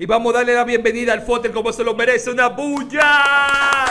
[0.00, 2.30] Y vamos a darle la bienvenida al Fotel como se lo merece.
[2.30, 3.84] ¡Una bulla!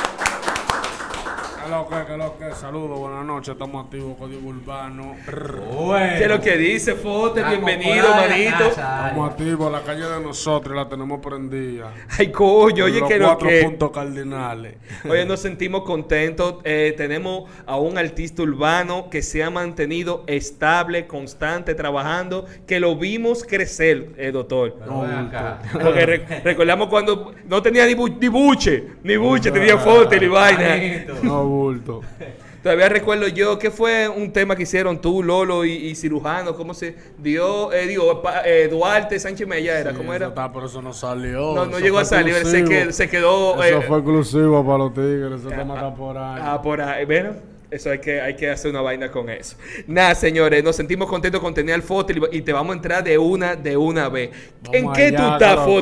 [1.70, 2.56] ¿Qué lo que, qué lo que?
[2.56, 5.16] Saludos, buenas noches, estamos activos, Código Urbano.
[5.24, 6.92] ¿Qué es lo que dice?
[6.94, 8.66] Estamos Bienvenido, manito.
[8.70, 11.92] Estamos activos, la calle de nosotros la tenemos prendida.
[12.18, 13.64] Ay, coño, oye, que lo cuatro que.
[13.64, 14.78] puntos cardinales.
[15.10, 16.56] Oye, nos sentimos contentos.
[16.64, 22.96] Eh, tenemos a un artista urbano que se ha mantenido estable, constante, trabajando, que lo
[22.96, 24.76] vimos crecer, eh, doctor.
[24.82, 25.62] Acá.
[25.72, 30.28] Porque re- recordamos cuando no tenía ni, bu- ni buche, ni buche, tenía foto ni
[30.28, 30.76] vaina.
[31.22, 32.02] No bulto.
[32.64, 36.74] Todavía recuerdo yo que fue un tema que hicieron tú, Lolo y, y Cirujano, ¿cómo
[36.74, 37.72] se dio?
[37.72, 40.26] Eh, digo, pa- eh, Duarte, Sánchez Mella era, ¿cómo Sí, era?
[40.26, 41.54] eso está, pero eso no salió.
[41.56, 43.64] No, no eso llegó a salir, se, quedó...
[43.64, 46.42] Eso eh, fue exclusivo para los tigres, ese tema está por ahí.
[46.44, 47.30] Ah, por ahí, bueno,
[47.72, 49.56] eso hay que, hay que hacer una vaina con eso.
[49.88, 53.18] Nada, señores, nos sentimos contentos con tener al Fotel y te vamos a entrar de
[53.18, 54.32] una, de una vez.
[54.74, 55.78] ¿En qué tú estás, claro.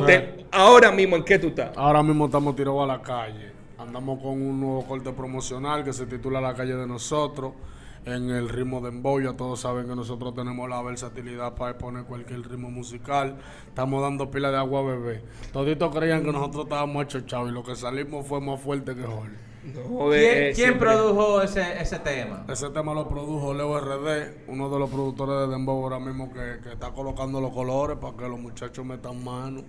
[0.52, 1.70] Ahora mismo, ¿en qué tú estás?
[1.76, 3.57] Ahora mismo estamos tirados a la calle.
[3.88, 7.52] Andamos con un nuevo corte promocional que se titula La calle de nosotros.
[8.04, 12.46] En el ritmo de emboya, todos saben que nosotros tenemos la versatilidad para exponer cualquier
[12.46, 13.38] ritmo musical.
[13.66, 15.22] Estamos dando pila de agua a bebé.
[15.54, 19.02] Toditos creían que nosotros estábamos hechos chavos y lo que salimos fue más fuerte que
[19.04, 19.36] Jorge.
[19.64, 22.44] No, ¿Quién, eh, quién siempre- produjo ese, ese tema?
[22.48, 26.60] Ese tema lo produjo Leo RD, uno de los productores de Dembow ahora mismo que,
[26.62, 29.62] que está colocando los colores para que los muchachos metan mano.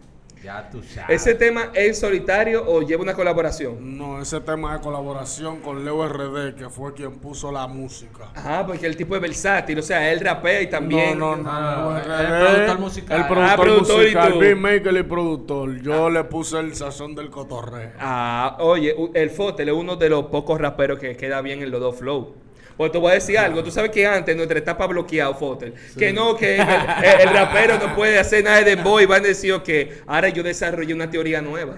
[0.44, 1.22] Ya tú sabes.
[1.22, 3.98] ¿Ese tema es solitario o lleva una colaboración?
[3.98, 8.30] No, ese tema es colaboración con Leo RD, que fue quien puso la música.
[8.34, 11.20] Ajá, porque el tipo es versátil, o sea, él rapea y también...
[11.20, 11.50] No, no, no.
[11.52, 13.18] Ah, Leo el productor musical.
[13.18, 14.40] El Ah, productor, productor y musical, tú.
[14.40, 15.82] beatmaker y productor.
[15.82, 17.92] Yo le puse el sazón del cotorreo.
[18.00, 21.82] Ah, oye, el Fotel es uno de los pocos raperos que queda bien en los
[21.82, 22.34] dos flow.
[22.80, 26.14] Pues te voy a decir algo, tú sabes que antes nuestra etapa bloqueado, Fotel, que
[26.14, 29.28] no, que el, el- el rapero no puede hacer nada de dembow y van a
[29.28, 31.74] decir que ahora yo desarrollé una teoría nueva.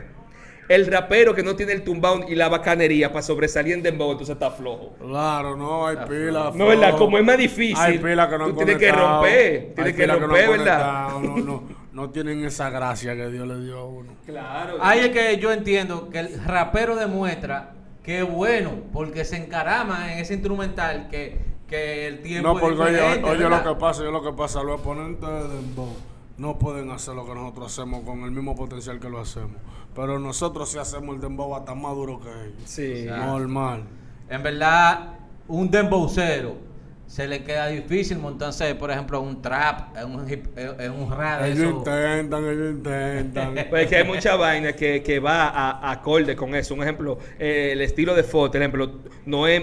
[0.69, 4.33] El rapero que no tiene el tumbao y la bacanería para sobresalir en dembow, entonces
[4.35, 4.95] está flojo.
[4.99, 6.51] Claro, no, hay pila.
[6.53, 6.95] No, ¿verdad?
[6.95, 10.19] Como es más difícil, Hay pila que no tú tienes que romper, tienes que no
[10.19, 11.07] romper, ¿verdad?
[11.19, 11.63] No, no,
[11.93, 14.13] no tienen esa gracia que Dios le dio a uno.
[14.23, 14.77] Claro.
[14.79, 17.71] Ahí es que yo entiendo que el rapero demuestra
[18.03, 22.61] que es bueno, porque se encarama en ese instrumental que, que el tiempo No, es
[22.61, 25.95] porque oye, oye lo que pasa, oye lo que pasa, los exponentes de Dembow
[26.37, 29.57] no pueden hacer lo que nosotros hacemos con el mismo potencial que lo hacemos.
[29.93, 32.61] Pero nosotros sí hacemos el Dembow hasta más duro que ellos.
[32.65, 33.05] Sí.
[33.05, 33.83] Normal.
[34.27, 36.70] En verdad, un dembowcero
[37.11, 41.11] se le queda difícil montarse, por ejemplo, en un trap, en un, hip, en un
[41.11, 41.43] rap.
[41.43, 41.69] Ellos eso.
[41.79, 43.55] intentan, ellos intentan.
[43.69, 46.73] Pues que hay mucha vaina que, que va a, a acorde con eso.
[46.73, 48.91] Un ejemplo, eh, el estilo de Fote, el ejemplo,
[49.25, 49.61] no es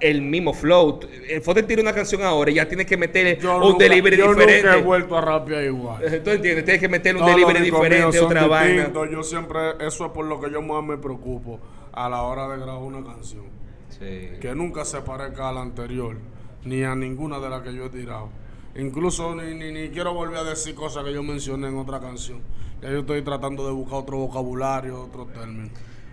[0.00, 1.00] el mismo flow.
[1.28, 4.16] El Fote tira una canción ahora y ya tiene que meterle Yo un nunca- delivery
[4.16, 4.82] yo nunca he diferente.
[4.82, 6.02] vuelto a rapear igual.
[6.02, 6.64] Eh, ¿Tú entiendes?
[6.64, 8.90] Tienes que meterle un Todos delivery diferente, son otra vaina.
[9.12, 11.60] Yo siempre, eso es por lo que yo más me preocupo
[11.92, 13.44] a la hora de grabar una canción.
[13.90, 14.30] Sí.
[14.40, 16.16] Que nunca se parezca a la anterior,
[16.64, 18.30] ni a ninguna de las que yo he tirado.
[18.74, 22.40] Incluso ni, ni, ni quiero volver a decir cosas que yo mencioné en otra canción.
[22.80, 25.70] Ya yo estoy tratando de buscar otro vocabulario, otro término.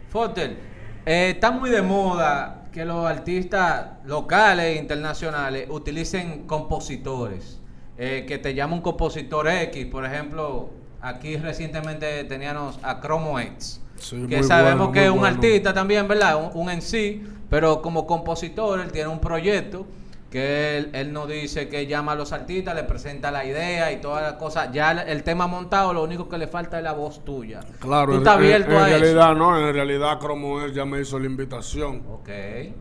[0.09, 0.57] Fotel,
[1.05, 7.59] eh, está muy de moda que los artistas locales e internacionales utilicen compositores.
[7.97, 9.85] eh, que te llama un compositor X.
[9.87, 10.69] Por ejemplo,
[11.01, 13.81] aquí recientemente teníamos a Chromo X.
[13.95, 15.35] Sí, que sabemos bueno, que es un bueno.
[15.35, 16.37] artista también, ¿verdad?
[16.53, 19.87] Un, un en sí, pero como compositor él tiene un proyecto
[20.29, 24.01] que él, él nos dice que llama a los artistas, le presenta la idea y
[24.01, 24.71] todas las cosas.
[24.73, 27.61] Ya el, el tema montado, lo único que le falta es la voz tuya.
[27.79, 28.99] Claro, Tú en, estás en- abierto en a eso.
[28.99, 32.03] realidad no, en realidad Cromo él ya me hizo la invitación.
[32.11, 32.29] Ok.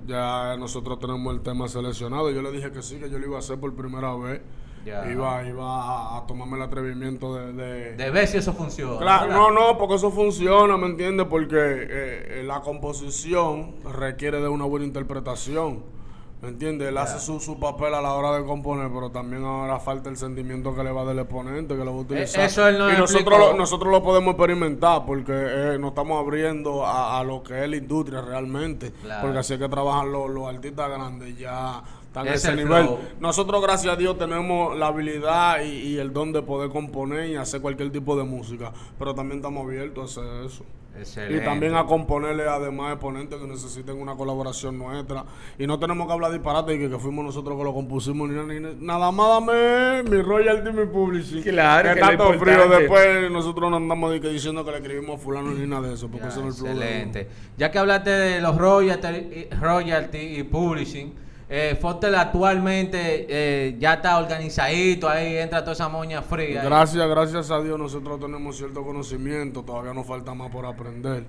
[0.07, 2.31] Ya nosotros tenemos el tema seleccionado.
[2.31, 4.41] Yo le dije que sí, que yo lo iba a hacer por primera vez.
[4.85, 5.05] Ya.
[5.11, 7.53] Iba, iba a, a tomarme el atrevimiento de...
[7.53, 8.99] de- De ver si eso funciona.
[8.99, 11.27] Claro, no, no, porque eso funciona, ¿me entiendes?
[11.29, 11.89] Porque eh,
[12.41, 15.96] eh, la composición requiere de una buena interpretación.
[16.43, 16.89] ¿Me entiendes?
[16.89, 20.19] Él hace su, su papel a la hora de componer, pero también ahora falta el
[20.19, 22.43] sentimiento que le va del exponente, que lo va a utilizar.
[22.43, 26.21] Eh, eso él no y nosotros lo, nosotros lo podemos experimentar porque eh, nos estamos
[26.21, 28.93] abriendo a, a lo que es la industria realmente.
[29.03, 29.23] Claro.
[29.23, 31.83] Porque así es que trabajan los, los artistas grandes, ya
[32.23, 32.85] están ese el nivel.
[32.85, 32.99] flow.
[33.21, 37.37] Nosotros, gracias a Dios, tenemos la habilidad y, y el don de poder componer y
[37.37, 38.73] hacer cualquier tipo de música.
[38.99, 40.65] Pero también estamos abiertos a hacer eso.
[40.99, 41.37] Excelente.
[41.37, 45.27] Y también a componerle además exponentes que necesiten una colaboración nuestra.
[45.59, 48.35] Y no tenemos que hablar disparate y que, que fuimos nosotros que lo compusimos ni,
[48.35, 51.43] nada, ni nada más dame mi royalty mi publishing.
[51.43, 55.67] Claro, que tanto frío después nosotros no andamos diciendo que le escribimos a fulano ni
[55.67, 56.73] nada de eso, porque Ya, eso no es el uno.
[56.73, 57.29] excelente.
[57.59, 61.13] Ya que hablaste de los royalty, royalty y publishing,
[61.49, 66.65] Eh, Fotel actualmente eh, ya está organizadito, ahí entra toda esa moña fría.
[66.65, 71.25] Gracias, gracias a Dios nosotros tenemos cierto conocimiento, todavía nos falta más por aprender.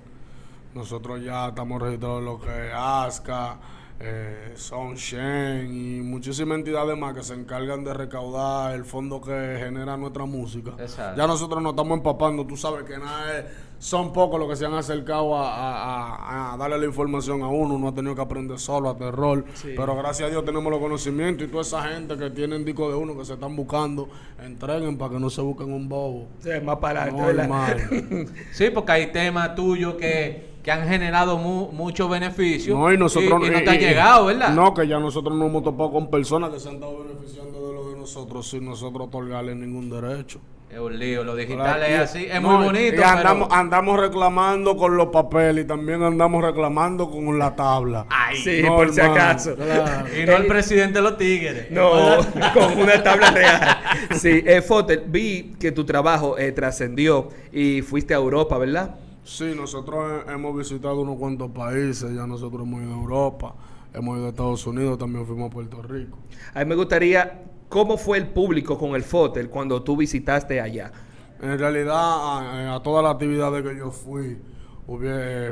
[0.74, 3.58] Nosotros ya estamos registrados en lo que es ASCA,
[4.00, 4.54] eh,
[4.96, 10.26] Shen y muchísimas entidades más que se encargan de recaudar el fondo que genera nuestra
[10.26, 10.72] música.
[10.80, 11.18] Exacto.
[11.20, 13.46] Ya nosotros nos estamos empapando, tú sabes que nada es-
[13.80, 17.48] son pocos los que se han acercado a, a- a- a darle la información a
[17.48, 19.74] uno, uno ha tenido que aprender solo a terror, Sí.
[19.78, 22.96] pero gracias a Dios tenemos los conocimientos y toda esa gente que tienen disco de
[22.96, 24.10] uno que se están buscando,
[24.44, 26.28] entreguen para que no se busquen un bobo.
[26.40, 27.12] Sea, más para.
[27.12, 27.78] Normal.
[28.52, 32.78] Sí, porque hay temas tuyos que, que han generado mu- muchos beneficios.
[32.78, 34.50] No, y nosotros y, no te han y- y- llegado, ¿verdad?
[34.54, 37.74] No, que ya nosotros nos hemos topado con personas que se han estado beneficiando de
[37.74, 40.42] lo de nosotros sin nosotros otorgarles ningún derecho.
[40.70, 43.00] Es un lío, lo digital es Y- así, es no, muy bonito.
[43.00, 48.06] Y andamos, pero- andamos reclamando con los papeles y también andamos reclamando con la tabla.
[48.10, 49.56] Ay, Sí, No, por si acaso.
[49.56, 50.06] claro.
[50.22, 51.72] Y no el presidente de los tigres.
[51.72, 52.54] No, ¿verdad?
[52.54, 53.78] con una tabla real.
[54.20, 58.96] Sí, eh, Fotel, vi que tu trabajo eh, trascendió y fuiste a Europa, ¿verdad?
[59.28, 63.56] Sí, nosotros he- hemos visitado unos cuantos países, ya nosotros hemos ido a Europa,
[63.94, 66.18] hemos ido a Estados Unidos, también fuimos a Puerto Rico.
[66.54, 70.94] A mí me gustaría, ¿cómo fue el público con el Fotel cuando tú visitaste allá?
[71.42, 74.38] En realidad, a, a todas las actividades que yo fui,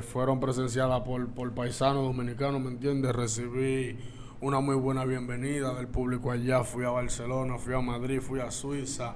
[0.10, 3.14] fueron presenciadas por, por paisanos dominicanos, ¿me entiendes?
[3.14, 3.98] Recibí
[4.40, 6.64] una muy buena bienvenida del público allá.
[6.64, 9.16] Fui a Barcelona, fui a Madrid, fui a Suiza,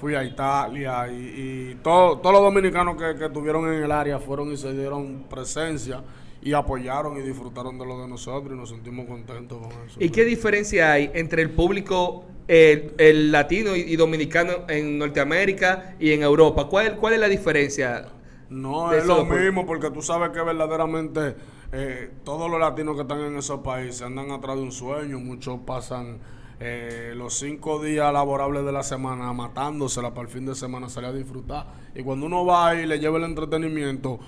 [0.00, 4.18] fui a Italia y, y todo- todos los dominicanos que, que estuvieron en el área
[4.18, 6.02] fueron y se dieron presencia
[6.42, 9.96] y apoyaron y disfrutaron de lo de nosotros y nos sentimos contentos con eso.
[10.00, 16.12] ¿Y qué diferencia hay entre el público el latino y, y dominicano en Norteamérica y
[16.12, 16.66] en Europa?
[16.68, 18.06] ¿Cuál, cuál es la diferencia?
[18.48, 21.36] No es lo mismo, porque tú sabes que verdaderamente
[21.72, 25.20] eh, todos los latinos que están en esos países andan atrás de un sueño.
[25.20, 26.18] Muchos pasan
[26.60, 31.08] eh, los cinco días laborables de la semana matándosela para el fin de semana salir
[31.10, 31.66] a disfrutar.
[31.94, 34.18] Y cuando uno va y le lleva el entretenimiento,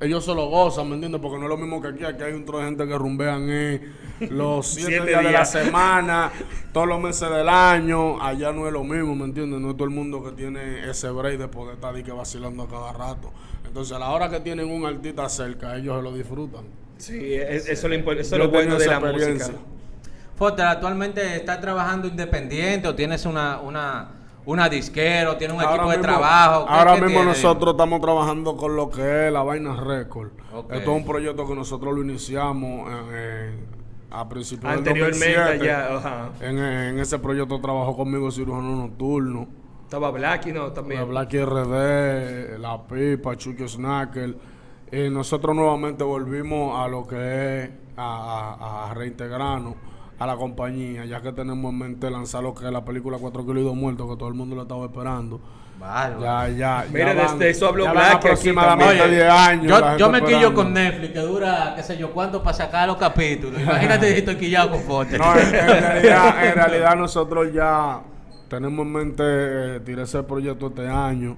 [0.00, 1.20] ellos se lo gozan, ¿me entiendes?
[1.20, 2.04] Porque no es lo mismo que aquí.
[2.04, 3.80] Aquí hay un trozo de gente que rumbean eh,
[4.30, 6.32] los siete, Siete días, de la semana,
[6.72, 8.22] todos los meses del año.
[8.22, 9.60] Allá no es lo mismo, ¿me entiendes?
[9.60, 12.62] No es todo el mundo que tiene ese break de poder estar ahí que vacilando
[12.62, 13.32] a cada rato.
[13.66, 16.64] Entonces, a la hora que tienen un artista cerca, ellos se lo disfrutan.
[16.96, 19.50] Sí, es- eso, es lo eso es lo bueno de la música.
[20.38, 24.08] Fotel, actualmente estás trabajando independiente o tienes una, una,
[24.46, 26.64] una disquera o tienes un equipo de trabajo.
[26.66, 30.30] ¿Qué- ahora qué mismo nosotros estamos trabajando con lo que es la vaina Record.
[30.54, 30.72] Ok.
[30.72, 33.78] Esto es un proyecto que nosotros lo iniciamos en- en-
[34.10, 35.66] a principios del Anteriormente 2007.
[35.66, 36.30] ya.
[36.40, 39.48] En, en ese proyecto trabajó conmigo cirujano nocturno.
[39.84, 40.70] Estaba Blacky, ¿no?
[40.72, 41.06] También.
[41.08, 44.36] Black RD, La Pipa, Chucky Snacker.
[44.92, 48.54] Y nosotros nuevamente volvimos a lo que es a,
[48.86, 49.74] a- a reintegrarnos
[50.18, 53.42] a la compañía, ya que tenemos en mente lanzar lo que es la película 4
[53.46, 55.40] kilos y 2 muertos, que todo el mundo lo estaba esperando.
[55.80, 59.20] Ya, ya, Mira, ya desde eso habló ya Black aquí aproximadamente también.
[59.20, 59.68] 10 años.
[59.68, 62.96] Yo, yo me quillo con Netflix, que dura, qué sé yo, cuánto para sacar los
[62.96, 63.60] capítulos.
[63.60, 65.20] Imagínate si estoy quillado con Fotel.
[65.20, 68.00] No, en, en realidad, en realidad nosotros ya
[68.48, 71.36] tenemos en mente eh, tirar ese proyecto este año.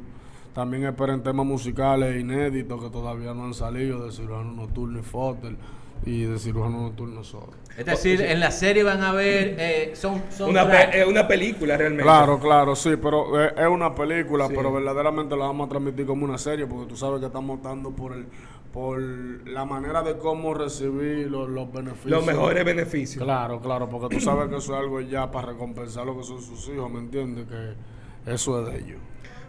[0.55, 5.59] También esperen temas musicales inéditos que todavía no han salido de Cirujano Nocturno y Fotel
[6.07, 7.51] y de Cirujano Nocturno solo.
[7.77, 11.27] Es decir, en la serie van a ver, eh, son, son Una, pe- eh, una
[11.27, 12.03] película realmente.
[12.05, 14.55] Claro, claro, sí, pero eh, es una película, Sí.
[14.57, 17.91] pero verdaderamente la vamos a transmitir como una serie, porque tú sabes que estamos dando
[17.91, 18.27] por el
[18.73, 22.11] por la manera de cómo recibir los, los beneficios.
[22.13, 23.25] Los mejores beneficios.
[23.25, 26.41] Claro, claro, porque tú sabes que eso es algo ya para recompensar lo que son
[26.41, 27.47] sus hijos, ¿me entiendes?
[27.49, 28.99] Que eso es de ellos.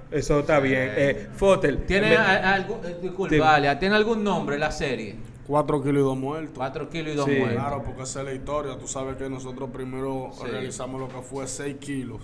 [0.10, 0.92] Eso está bien.
[0.96, 1.84] Eh, Fotel.
[1.86, 5.16] ¿Tiene, me- algún, eh, disculpa, ¿tiene algún nombre la serie?
[5.52, 6.54] Cuatro kilos y dos muertos.
[6.56, 7.32] 4 kilos y 2 Sí.
[7.40, 7.60] muertos.
[7.62, 8.78] Claro, porque esa es la historia.
[8.78, 10.46] Tú sabes que nosotros primero Sí.
[10.48, 12.22] realizamos lo que fue 6 kilos.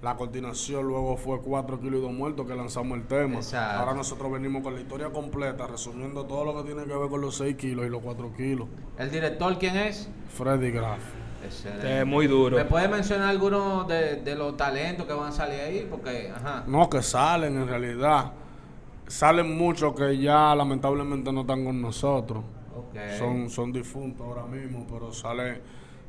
[0.00, 3.34] La continuación luego fue 4 kilos y 2 muertos que lanzamos el tema.
[3.34, 3.80] Exacto.
[3.80, 7.20] Ahora nosotros venimos con la historia completa, resumiendo todo lo que tiene que ver con
[7.20, 8.66] los 6 kilos y los 4 kilos.
[8.96, 10.08] ¿El director quién es?
[10.30, 11.02] Freddy Graff.
[11.44, 12.00] Excelente.
[12.00, 12.56] Eh, muy duro.
[12.56, 15.86] ¿Me puede mencionar algunos de, de los talentos que van a salir ahí?
[15.90, 16.64] Porque, ajá.
[16.66, 18.32] No, que salen en realidad.
[19.10, 22.44] Salen muchos que ya lamentablemente no están con nosotros.
[23.18, 25.60] Son, son difuntos ahora mismo, pero sale,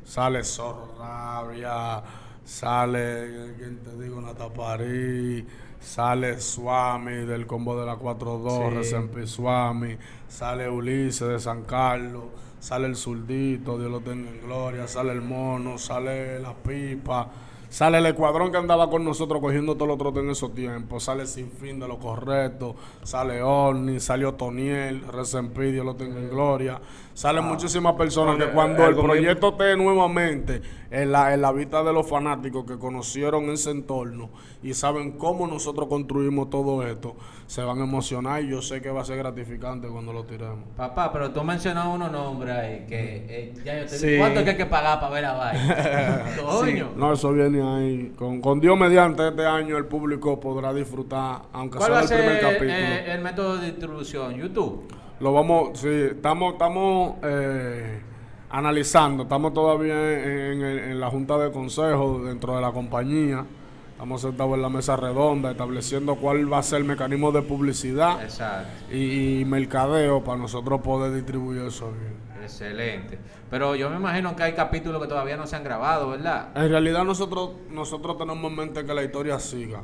[0.03, 2.03] sale Zorro Rabia,
[2.43, 4.21] sale, ¿quién te digo?
[4.21, 5.43] Natapari,
[5.79, 8.89] sale Swami del combo de la 4-2, Sí.
[8.89, 12.25] SMP Swami, sale Ulises de San Carlos,
[12.59, 17.29] sale el Zurdito, Dios lo tenga en gloria, sale el Mono, sale la Pipa,
[17.71, 21.05] Sale el escuadrón que andaba con nosotros cogiendo todos los trotes en esos tiempos.
[21.05, 22.75] Sale Sin Fin de lo correcto.
[23.01, 26.81] Sale Orni, salió Toniel, Resempidio, lo tengo en gloria.
[27.13, 31.91] Salen muchísimas personas que cuando el proyecto esté nuevamente en la, en la vista de
[31.93, 34.29] los fanáticos que conocieron ese entorno
[34.63, 37.15] y saben cómo nosotros construimos todo esto,
[37.47, 40.59] se van a emocionar y yo sé que va a ser gratificante cuando lo tiremos.
[40.77, 44.07] Papá, pero tú mencionas unos nombres ahí que eh, ya yo te Sí.
[44.07, 46.25] digo, ¿cuánto es que hay que pagar para ver la vaina?
[46.41, 46.91] Coño.
[46.95, 48.13] No, eso viene ahí.
[48.17, 52.17] Con, con Dios mediante este año el público podrá disfrutar, aunque ¿Cuál va a sea
[52.17, 52.71] el ser primer capítulo.
[52.73, 54.35] eh, el método de distribución?
[54.35, 54.87] ¿YouTube?
[55.21, 58.01] Lo vamos, sí, estamos, estamos eh,
[58.49, 63.45] analizando, estamos todavía en, en- en la junta de consejos dentro de la compañía.
[63.91, 68.23] Estamos sentados en la mesa redonda estableciendo cuál va a ser el mecanismo de publicidad
[68.23, 68.67] Exacto.
[68.91, 72.15] y, y mercadeo para nosotros poder distribuir eso bien.
[72.41, 73.19] Excelente.
[73.51, 76.47] Pero yo me imagino que hay capítulos que todavía no se han grabado, ¿verdad?
[76.55, 79.83] En realidad nosotros, nosotros tenemos en mente que la historia siga.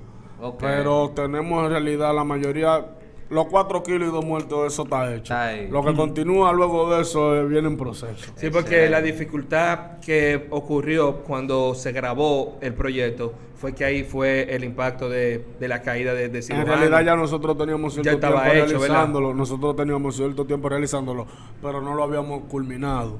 [0.59, 2.85] Pero tenemos en realidad la mayoría,
[3.29, 5.33] los cuatro kilos y dos muertos, eso está hecho.
[5.33, 5.53] Está.
[5.69, 8.31] Lo que continúa luego de eso eh, viene en proceso.
[8.35, 14.53] Sí, porque la dificultad que ocurrió cuando se grabó el proyecto fue que ahí fue
[14.55, 16.75] el impacto de, de la caída de, de En cirujano.
[16.75, 18.87] realidad ya nosotros teníamos cierto Ya estaba tiempo hecho, ¿verdad?
[18.87, 21.25] realizándolo, nosotros teníamos cierto tiempo realizándolo,
[21.61, 23.17] pero no lo habíamos culminado.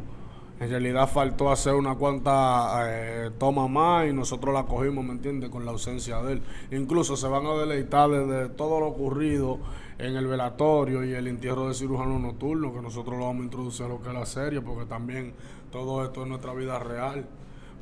[0.60, 5.50] En realidad faltó hacer una cuanta eh, toma más y nosotros la cogimos, ¿me entiendes?
[5.52, 6.42] Con la ausencia de él.
[6.72, 9.60] Incluso se van a deleitar desde todo lo ocurrido
[10.00, 13.86] en el velatorio y el entierro de cirujano nocturno, que nosotros lo vamos a introducir
[13.86, 15.34] a lo que es la serie, porque también
[15.72, 17.25] todo esto es nuestra vida real.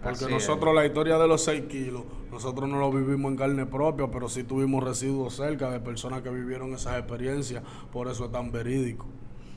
[0.02, 0.32] Porque Así es.
[0.32, 4.30] nosotros la historia de los 6 kilos, nosotros no lo vivimos en carne propia, pero
[4.30, 9.08] sí tuvimos residuos cerca de personas que vivieron esas experiencias, por eso es tan verídico.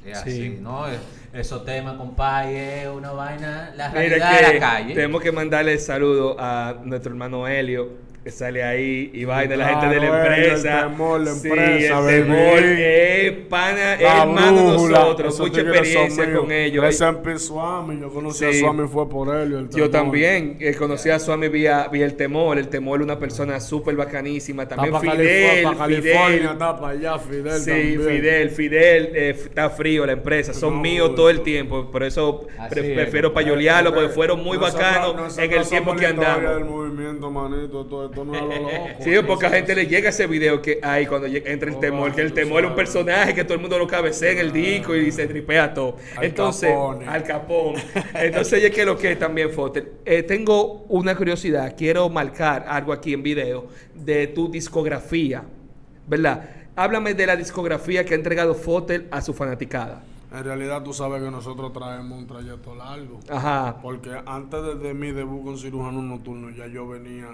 [0.05, 0.31] Es Sí.
[0.31, 0.87] así, ¿no?
[0.89, 1.01] Es-
[1.35, 4.95] Esos temas, compadre, es una vaina, la Mira realidad de la calle.
[4.95, 7.91] tenemos que mandarle saludo a nuestro hermano Helio,
[8.25, 10.81] que sale ahí, y vaina, la gente de la empresa.
[10.81, 12.23] el temor, la Sí, empresa, el baby.
[12.23, 16.85] temor, es pana, es La hermano de brújula, nosotros, mucha experiencia con ellos.
[16.85, 18.59] Ese MP Swami, yo conocí Sí.
[18.59, 19.53] a Swami fue por él.
[19.55, 22.59] el Yo también eh, conocí a Suami vía, vía el temor.
[22.59, 24.65] El temor es una persona súper bacanísima.
[24.65, 26.45] Está También para Fidel, California, Fidel.
[26.53, 28.01] está para allá, Fidel Sí, también.
[28.03, 32.47] Fidel, Fidel, eh, está frío la empresa, son No, míos todo el tiempo, por eso
[32.69, 36.55] pre- es, prefiero payolearlo, porque fueron muy bacanos en el tiempo la que andamos.
[36.57, 38.89] del movimiento, manito, todo esto no es lo loco.
[39.01, 42.15] Sí, porque a gente le llega ese video que hay cuando entra el Oh, temor,
[42.15, 44.95] que el temor es un personaje que todo el mundo lo cabecea en el disco
[44.97, 45.97] y se tripea todo.
[46.17, 47.07] Al Entonces, Capone.
[47.07, 47.75] al capón.
[48.15, 49.93] Entonces, es que lo que es también, Foster.
[50.05, 55.45] Eh, tengo una curiosidad, quiero marcar algo aquí en video de tu discografía,
[56.07, 56.51] ¿verdad?
[56.77, 60.03] Háblame de la discografía que ha entregado Foster a su fanaticada.
[60.31, 63.19] En realidad tú sabes que nosotros traemos un trayecto largo.
[63.31, 63.79] Ajá.
[63.81, 67.29] Porque antes de, de mi debut con cirujano nocturno ya yo venía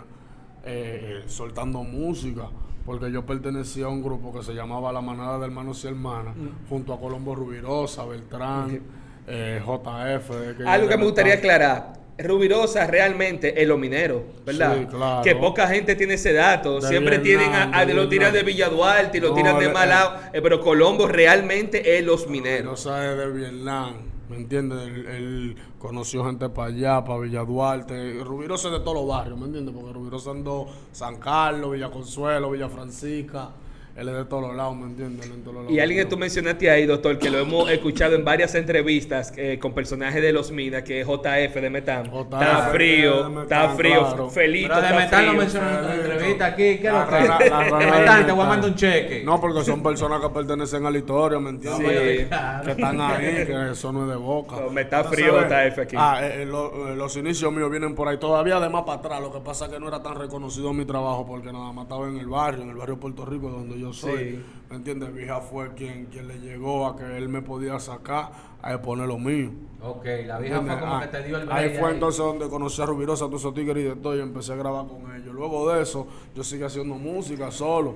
[0.64, 2.48] eh, soltando música.
[2.86, 6.36] Porque yo pertenecía a un grupo que se llamaba La Manada de Hermanos y Hermanas,
[6.36, 6.68] Mm.
[6.68, 8.80] junto a Colombo Rubirosa, Beltrán,
[9.26, 10.56] eh, JF.
[10.58, 11.94] que Algo que me gustaría aclarar.
[12.18, 14.76] Rubirosa realmente es los mineros, ¿verdad?
[14.78, 15.22] Sí, claro.
[15.22, 16.78] Que poca gente tiene ese dato.
[16.78, 18.68] De Siempre Vietnam, tienen a, a- de lo tiran de Vietnam.
[18.68, 20.12] Villa Duarte y lo No, tiran de Malao.
[20.32, 22.84] eh, pero Colombo realmente es los mineros.
[22.84, 23.94] Rubirosa es de Vietnam,
[24.28, 24.80] ¿me entiendes?
[25.08, 28.22] Él, conoció gente para allá, para Villa Duarte.
[28.24, 29.74] Rubirosa es de todos los barrios, ¿me entiendes?
[29.74, 33.50] Porque Rubirosa andó San Carlos, Villa Consuelo, Villa Francisca.
[33.96, 35.26] Él es de todos los lados, ¿me entiendes?
[35.26, 35.82] Él en todos los Y lados.
[35.82, 39.72] alguien que tú mencionaste ahí, doctor, que lo hemos escuchado en varias entrevistas eh, con
[39.72, 41.70] personajes de los Minas, que es JF de.
[41.70, 44.30] JF Está frío, está frío, claro.
[44.30, 46.78] Felito Pero de metal lo mencionó en entrevista aquí.
[46.78, 49.22] ¿Qué lo rana De metal, te voy a mandar un cheque.
[49.24, 51.88] No, porque son personas que pertenecen a la historia, ¿me entiendes?
[51.88, 52.26] Sí.
[52.64, 54.56] Que están ahí, que eso no es de boca.
[54.60, 55.96] No, me está frío JF aquí.
[55.96, 58.98] Ah, eh, eh, lo- eh, los inicios míos vienen por ahí todavía de más para
[58.98, 59.20] atrás.
[59.20, 62.08] Lo que pasa es que no era tan reconocido mi trabajo porque nada más estaba
[62.08, 64.18] en el barrio, en el barrio de Puerto Rico, donde yo soy.
[64.18, 64.42] Sí.
[64.70, 65.14] ¿Me entiendes?
[65.14, 68.30] Vija fue quien, quien le llegó a que él me podía sacar
[68.62, 69.50] a exponer lo mío.
[69.82, 72.80] Ok, la vieja fue como Ah, que te dio el ahí fue entonces donde conocí
[72.80, 75.34] a Rubirosa, a todos esos tigres y de todo, y empecé a grabar con ellos.
[75.34, 77.94] Luego de eso, yo seguí haciendo música solo.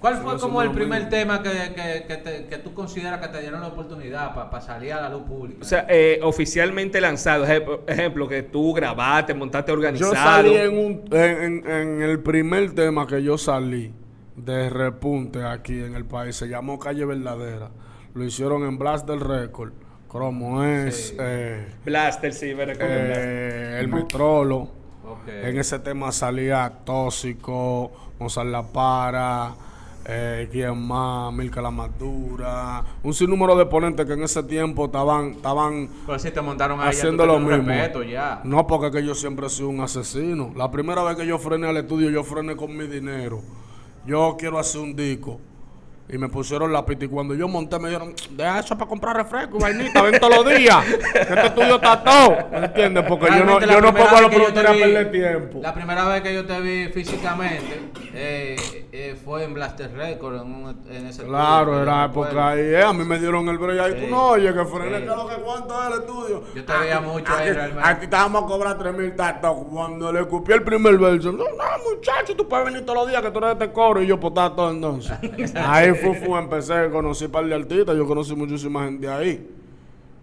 [0.00, 3.40] ¿Cuál fue como el primer tema que, que, que, te- que tú consideras que te
[3.40, 5.60] dieron la oportunidad para salir a la luz pública?
[5.62, 10.12] O sea, eh, oficialmente lanzado, ejemplo, ejemplo, que tú grabaste, montaste organizado.
[10.12, 13.94] Yo salí en, un, en, en- en el primer tema que yo salí
[14.36, 17.70] de repunte aquí en el país, se llamó Calle Verdadera.
[18.14, 19.72] Lo hicieron en Blast del Record.
[20.08, 21.16] Cromo es, Sí.
[21.18, 22.94] eh, Blaster, sí, me recuerdo.
[22.94, 23.18] Blaster.
[23.28, 24.68] eh, El Metrolo.
[25.42, 29.54] En ese tema salía Tóxico, Mozart La Para,
[30.06, 35.30] eh, quién más, Milka la Madura, un sinnúmero de ponentes que en ese tiempo estaban,
[35.32, 37.68] estaban Pero si te montaron ahí, ya tú haciendo lo mismo.
[37.68, 38.40] respeto ya.
[38.44, 40.52] No, porque es que yo siempre he sido un asesino.
[40.56, 43.40] La primera vez que yo frené al estudio, yo frené con mi dinero.
[44.06, 45.40] Yo quiero hacer un disco.
[46.06, 49.16] Y me pusieron la pita y cuando yo monté me dijeron, deja eso para comprar
[49.16, 50.84] refresco y vainita, ven todos los días.
[51.14, 52.36] Este estudio está todo.
[52.52, 53.04] ¿Me entiendes?
[53.08, 55.60] Porque yo no, yo no pongo a los productores a perder tiempo.
[55.62, 57.80] La primera vez que yo te vi físicamente
[58.16, 58.56] eh,
[58.92, 62.60] eh, fue en Blaster Record, en, un- en ese Claro, era época ahí.
[62.60, 63.92] eh, A mí me dieron el break ahí.
[63.98, 64.04] Sí.
[64.06, 65.04] Tú no oyes que frené, Sí.
[65.04, 66.42] ¿qué es lo que cuánto es el estudio?
[66.54, 67.82] Yo te veía mucho ahí, realmente.
[67.88, 69.56] Aquí estábamos a cobrar 3 mil tatos.
[69.70, 73.22] Cuando le escupí el primer verso, no, no, muchacho, tú puedes venir todos los días
[73.22, 74.02] que tú eres de este coro.
[74.02, 75.16] Y yo, pues todo entonces.
[75.56, 77.96] ahí fue, fue, empecé, conocí un par de artistas.
[77.96, 79.50] Yo conocí muchísima gente ahí.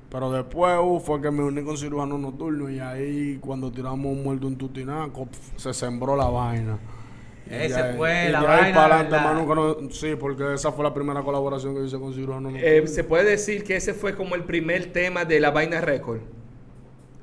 [0.10, 2.70] Pero después uh, fue que me uní con cirujano nocturno.
[2.70, 6.78] Y ahí, cuando tiramos un muerto en Tutinaco, se sembró la vaina.
[7.54, 11.76] Ese ahí- fue la vaina, para adelante, no- sí, porque esa fue la primera colaboración
[11.76, 12.68] que hice con cirujano nocturno.
[12.68, 16.20] Eh, se puede decir que ese fue como el primer tema de la vaina récord.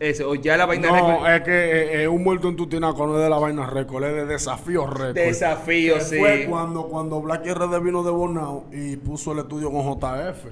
[0.01, 1.29] Ese, o ya la vaina No, récord.
[1.35, 4.15] es que eh, eh, un muerto en Tutinaco no es de la vaina récord, es
[4.15, 5.15] de desafío récord.
[5.15, 6.19] Desafío, sí.
[6.19, 10.45] Fue cuando, cuando Black RD vino de Bonao y puso el estudio con JF.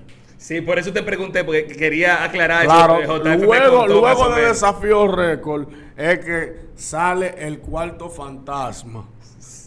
[0.47, 3.19] Sí, por eso te pregunté, porque quería aclarar Claro, eso.
[3.19, 9.09] JF luego, luego de desafío récord es que sale el cuarto fantasma.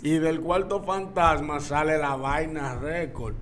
[0.03, 3.36] Y del cuarto fantasma sale la vaina récord.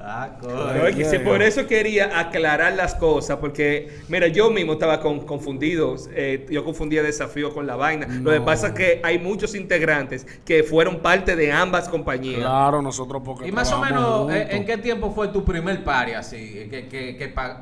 [0.00, 1.24] Ah, coño.
[1.24, 6.64] por eso quería aclarar las cosas, porque, mira, yo mismo estaba con- confundido, eh, yo
[6.64, 8.06] confundía desafío con la vaina.
[8.22, 12.40] Lo que pasa es que hay muchos integrantes que fueron parte de ambas compañías.
[12.40, 14.48] Claro, nosotros porque Y más o menos, eh.
[14.50, 17.16] ¿en qué tiempo fue tu primer party así, que, que,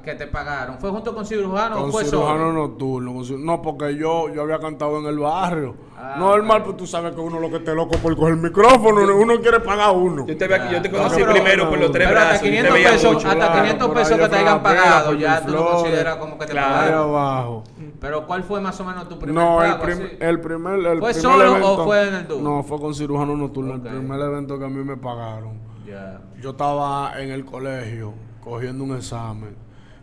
[0.05, 0.79] que, te pagaron?
[0.79, 2.53] ¿Fue junto con cirujano o fue cirujano solo?
[2.53, 3.23] nocturno.
[3.39, 5.75] No, porque yo, yo había cantado en el barrio.
[5.99, 9.01] Ah, Normal, pues tú sabes que uno lo que esté loco por coger el micrófono,
[9.17, 10.27] uno quiere pagar uno.
[10.27, 12.37] Yo te, yo te No, conocí pero- primero por los tres hasta brazos.
[12.37, 13.29] y te 500 veía pesos, mucho.
[13.29, 16.47] hasta claro, 500 por pesos que te hayan pagado, ya tú lo consideras como que
[16.47, 16.75] te Claro.
[16.75, 17.09] Pagaron.
[17.11, 17.65] abajo.
[17.99, 19.83] Pero ¿cuál fue más o menos tu primer No, el, pago?
[19.85, 20.17] prim- así?
[20.21, 20.75] el primer.
[20.75, 22.41] El ¿Fue primer solo o fue en el dúo?
[22.43, 23.77] No, fue con cirujano nocturno.
[23.77, 23.87] Ok.
[23.87, 25.59] El primer evento que a mí me pagaron.
[25.87, 26.21] Ya.
[26.43, 28.13] Yo estaba en el colegio
[28.45, 29.57] cogiendo un examen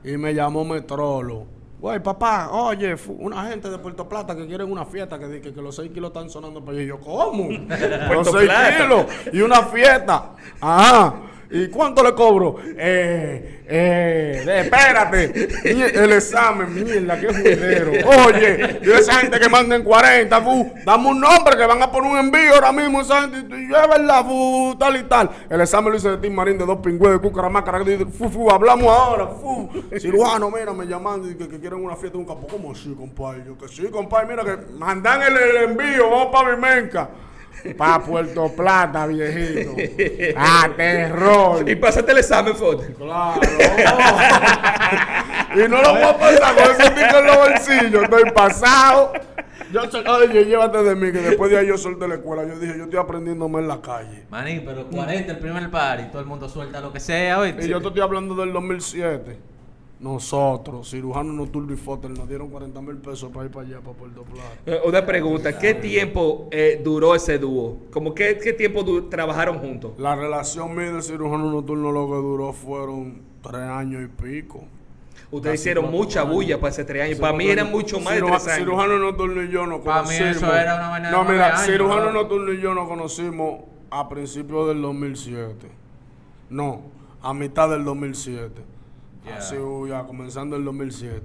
[0.04, 1.46] y me llamó Metrolo.
[1.84, 5.62] Güey, papá, oye, una gente de Puerto Plata que quieren una fiesta, que, que, que
[5.62, 6.86] los 6 kilos están sonando para allá.
[6.86, 7.50] Y yo, ¿cómo?
[7.52, 8.78] los Puerto 6 Plata.
[8.78, 10.30] kilos y una fiesta.
[10.62, 11.14] Ajá.
[11.50, 12.58] ¿Y cuánto le cobro?
[12.64, 15.50] Eh, eh, espérate.
[16.04, 17.92] El examen, mierda, qué juidero.
[18.26, 22.12] Oye, y esa gente que manden 40, fu, dame un nombre que van a poner
[22.12, 23.02] un envío ahora mismo.
[23.02, 25.30] Esa gente, verdad, fu, tal y tal.
[25.50, 27.84] El examen lo hice de Tim Marín de dos pingües de cucaramácara.
[28.18, 29.70] Fu, fu, hablamos ahora, fu.
[30.00, 32.48] Cirujano, mira, me llaman que, quieren una fiesta de un campo.
[32.48, 33.44] ¿Cómo sí, compadre?
[33.46, 37.10] Yo que sí, compadre, mira que mandan el, el envío, vamos para Vimenca.
[37.78, 39.76] Pa' Puerto Plata, viejito.
[40.38, 41.70] ¡Ah, terror!
[41.70, 42.84] Y pasaste el examen, foto.
[42.98, 43.40] Claro.
[45.56, 48.04] y no lo voy a pasar con ese tico en los bolsillos.
[48.04, 49.14] Estoy pasado.
[49.72, 52.44] Yo, oye, llévate de mí, que después de ahí yo solté la escuela.
[52.46, 54.26] Yo dije, yo estoy aprendiéndome en la calle.
[54.30, 57.66] Maní, pero 40 el primer party, todo el mundo suelta lo que sea, ¿oíste?
[57.66, 59.53] Y yo te estoy hablando del 2007.
[60.04, 63.96] Nosotros, cirujano nocturno y Fotel, nos dieron 40 mil pesos para ir para allá, para
[63.96, 64.50] Puerto Plata.
[64.66, 67.78] Eh, Una pregunta, ¿qué tiempo eh, duró ese dúo?
[67.90, 69.94] Como qué, qué tiempo trabajaron juntos?
[69.98, 74.66] La relación mía del cirujano nocturno lo que duró fueron tres años y pico.
[75.32, 76.34] Ustedes hicieron mucha años.
[76.34, 77.16] bulla para ese tres años.
[77.16, 78.58] Sí, Para mí eran mucho más de tres años.
[78.60, 80.36] Cirujano nocturno y yo nos Pa' mí conocimos.
[80.36, 82.12] eso era una vaina de No, mira, años, cirujano ¿no?
[82.12, 85.68] nocturno y yo nos conocimos a principios del 2007.
[86.50, 86.82] No,
[87.22, 88.62] a mitad del 2007.
[89.26, 89.38] Ya.
[89.38, 89.56] Así,
[89.90, 91.22] ya comenzando el 2007.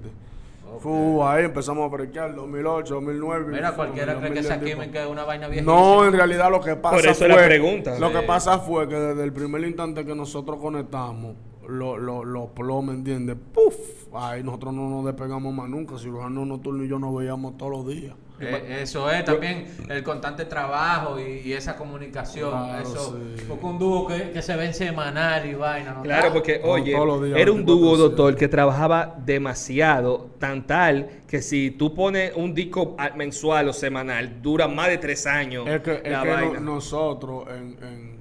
[0.81, 3.45] Fu, ahí empezamos a brequear 2008, 2009.
[3.51, 4.81] Mira, cualquiera cree que esa 2010 tipo.
[4.81, 5.65] química es una vaina vieja.
[5.65, 7.27] No, en realidad lo que pasa Por eso fue...
[7.27, 7.97] la pregunta.
[7.99, 8.13] Lo Sí.
[8.13, 11.35] que pasa fue que desde el primer instante que nosotros conectamos,
[11.67, 13.35] los lo, lo plomes, ¿me entiendes?
[13.53, 13.75] ¡Puf!
[14.13, 15.97] Ahí nosotros no nos despegamos más nunca.
[15.97, 18.13] Cirujano nocturno y yo nos veíamos todos los días.
[18.41, 22.49] Eh, eso es, también el constante trabajo y, y esa comunicación.
[22.51, 23.43] Claro, eso, sí.
[23.47, 26.01] porque un dúo que, que se ve en semanal y vaina, ¿no?
[26.03, 27.97] Claro, porque, oye, días, era un dúo, 24/7.
[27.97, 34.41] doctor, que trabajaba demasiado, tan tal que si tú pones un disco mensual o semanal,
[34.41, 36.59] dura más de tres años Es que, es la que no- vaina.
[36.61, 38.19] nosotros en, en,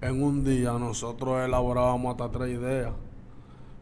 [0.00, 2.92] en un día, nosotros elaborábamos hasta tres ideas.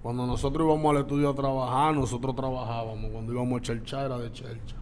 [0.03, 3.11] Cuando nosotros íbamos al estudio a trabajar, nosotros trabajábamos.
[3.11, 4.77] Cuando íbamos a chelcha era de chelcha.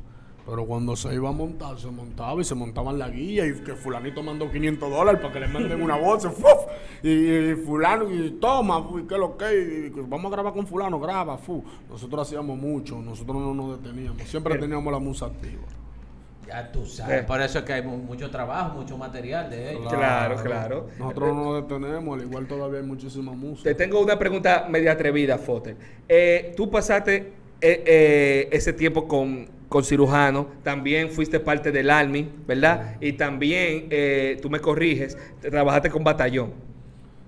[0.47, 3.75] Pero cuando se iba a montar, se montaba y se montaban la guía y que
[3.75, 6.23] fulanito mandó 500 dólares para que le manden una voz.
[6.37, 6.67] ¡fuf!
[7.03, 7.09] Y,
[7.51, 11.01] y fulano, y toma, y qué lo que, y que vamos a grabar con fulano,
[11.01, 11.65] graba, fu.
[11.89, 14.23] Nosotros hacíamos mucho, nosotros no nos deteníamos.
[14.25, 15.63] Siempre teníamos la musa activa.
[16.47, 17.23] Ya tú sabes.
[17.23, 17.25] Eh.
[17.27, 19.91] Por eso es que hay mu- mucho trabajo, mucho material de ellos.
[19.91, 20.87] Claro, claro.
[20.99, 23.71] Nosotros no nos detenemos, al igual todavía hay muchísima música.
[23.71, 25.77] Te tengo una pregunta media atrevida, Fotel.
[26.07, 32.31] Eh, tú pasaste eh, eh, ese tiempo con, con cirujano, también fuiste parte del Army,
[32.47, 32.95] ¿verdad?
[33.01, 36.53] Y también, eh, tú me corriges, trabajaste con batallón.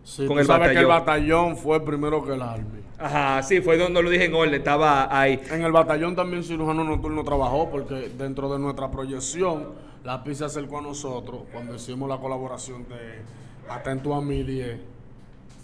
[0.05, 1.55] Sí, con tú el sabes que el batallón.
[1.55, 2.83] batallón fue primero que el Army.
[3.01, 5.41] Ajá, sí, fue donde lo dije en orden, estaba ahí.
[5.51, 9.71] En el batallón también cirujano nocturno trabajó porque dentro de nuestra proyección
[10.05, 14.79] la PI se acercó a nosotros cuando hicimos la colaboración de Atento a mi 10.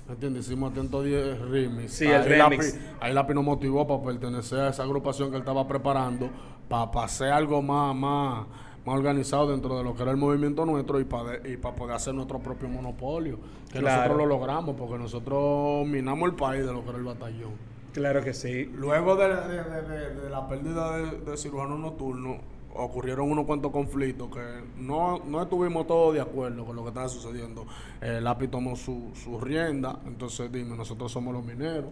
[0.08, 0.46] ¿Me entiendes?
[0.46, 1.92] Hicimos Atento a 10 remix.
[1.92, 2.76] Sí, el la remix.
[2.98, 6.28] Ahí la PI nos motivó para pertenecer a esa agrupación que él estaba preparando
[6.92, 8.46] para hacer algo más, más,
[8.86, 11.96] más organizado dentro de lo que era el movimiento nuestro y para y para poder
[11.96, 13.38] hacer nuestro propio monopolio.
[13.72, 13.96] Que Claro.
[14.02, 17.52] nosotros lo logramos porque nosotros minamos el país de lo que era el batallón.
[17.92, 18.64] Claro que sí.
[18.74, 22.38] Luego de, de- de- la pérdida de, de cirujano nocturno,
[22.74, 24.40] ocurrieron unos cuantos conflictos que
[24.78, 27.66] no, no estuvimos todos de acuerdo con lo que estaba sucediendo.
[28.00, 31.90] El API tomó su, su rienda, entonces dime, nosotros somos los mineros,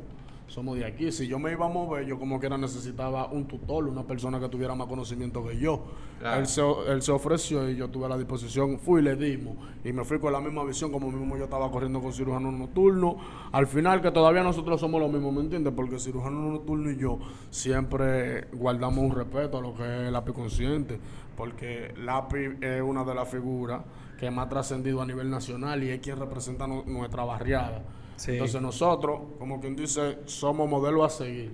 [0.50, 1.12] somos de aquí.
[1.12, 4.48] Si yo me iba a mover, yo como quiera necesitaba un tutor, una persona que
[4.48, 5.84] tuviera más conocimiento que yo.
[6.18, 6.40] Claro.
[6.40, 9.56] Él, se, él se ofreció y yo tuve la disposición, fui y le dimos.
[9.84, 13.16] Y me fui con la misma visión, como mismo yo estaba corriendo con cirujano nocturno.
[13.52, 15.72] Al final, que todavía nosotros somos los mismos, ¿me entiendes?
[15.74, 17.18] Porque cirujano nocturno y yo
[17.50, 20.98] siempre guardamos un respeto a lo que es el API consciente.
[21.36, 23.82] Porque API es una de las figuras
[24.18, 27.82] que más ha trascendido a nivel nacional y es quien representa nu- nuestra barriada.
[28.20, 28.32] Sí.
[28.32, 31.52] Entonces nosotros, como quien dice, somos modelo a seguir.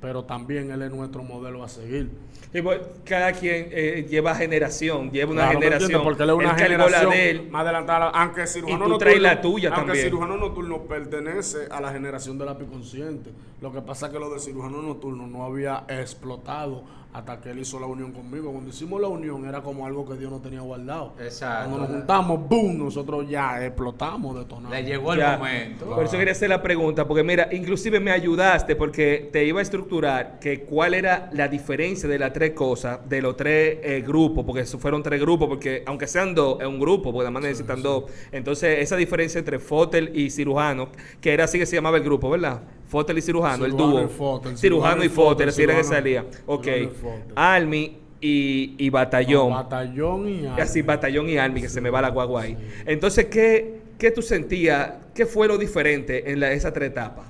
[0.00, 2.10] Pero también él es nuestro modelo a seguir.
[2.54, 6.02] Y pues, cada quien eh, lleva generación, lleva una Claro, ¿me generación.
[6.02, 7.50] Porque él es una Él generación de él.
[7.50, 8.08] más adelantada.
[8.10, 10.04] Aunque cirujano tú nocturno, traes la tuya aunque también.
[10.06, 13.30] cirujano nocturno pertenece a la generación del lápiz consciente.
[13.60, 16.82] Lo que pasa es que lo de cirujano nocturno no había explotado
[17.14, 18.50] hasta que él hizo la unión conmigo.
[18.50, 21.14] Cuando hicimos la unión era como algo que Dios no tenía guardado.
[21.20, 21.70] Exacto.
[21.70, 24.72] Cuando nos juntamos, boom, nosotros ya explotamos, detonamos.
[24.72, 25.36] Le llegó el Ya.
[25.38, 25.86] momento.
[25.86, 29.62] Por eso quería hacer la pregunta, porque mira, inclusive me ayudaste porque te iba a
[29.62, 34.44] estructurar que cuál era la diferencia de las tres cosas, de los tres eh, grupos,
[34.44, 37.80] porque eso fueron tres grupos, porque aunque sean dos, es un grupo, porque además necesitan
[37.80, 38.04] dos.
[38.32, 40.88] Entonces, esa diferencia entre Fotel y cirujano,
[41.20, 42.60] que era así que se llamaba el grupo, ¿verdad?
[42.94, 44.08] Fotel y cirujano, el dúo.
[44.08, 46.24] cirujano cirujano y Fotel, así era que salía.
[46.46, 46.64] Ok.
[46.64, 49.50] cirujano y y, y batallón.
[49.50, 50.60] No, batallón y army.
[50.62, 52.56] así batallón y army, que se me va la guagua ahí.
[52.86, 54.92] Entonces, ¿qué, qué tú sentías?
[55.12, 57.26] ¿Qué fue lo diferente en la, esas tres etapas?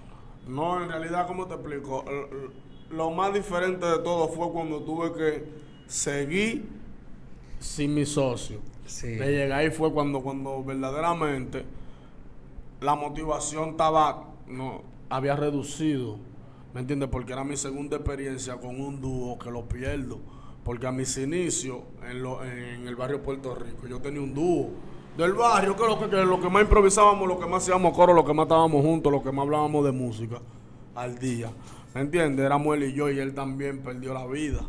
[0.47, 2.05] No, en realidad, ¿cómo te explico?
[2.91, 5.45] Lo más diferente de todo fue cuando tuve que
[5.87, 6.69] seguir
[7.59, 8.59] sin mi socio.
[8.85, 9.09] Sí.
[9.09, 11.65] De llegar ahí fue cuando, cuando verdaderamente
[12.83, 16.19] la motivación estaba, no, había reducido.
[16.73, 17.09] ¿Me entiendes?
[17.09, 20.19] Porque era mi segunda experiencia con un dúo que lo pierdo.
[20.65, 24.71] Porque a mis inicios en, lo- en el barrio Puerto Rico yo tenía un dúo
[25.17, 28.13] del barrio, que lo que, que lo que más improvisábamos, lo que más hacíamos coro,
[28.15, 30.41] lo que más estábamos juntos, lo que más hablábamos de música
[30.95, 31.51] al día.
[31.95, 32.45] ¿Me entiendes?
[32.45, 34.63] Éramos él y yo y él también perdió la vida.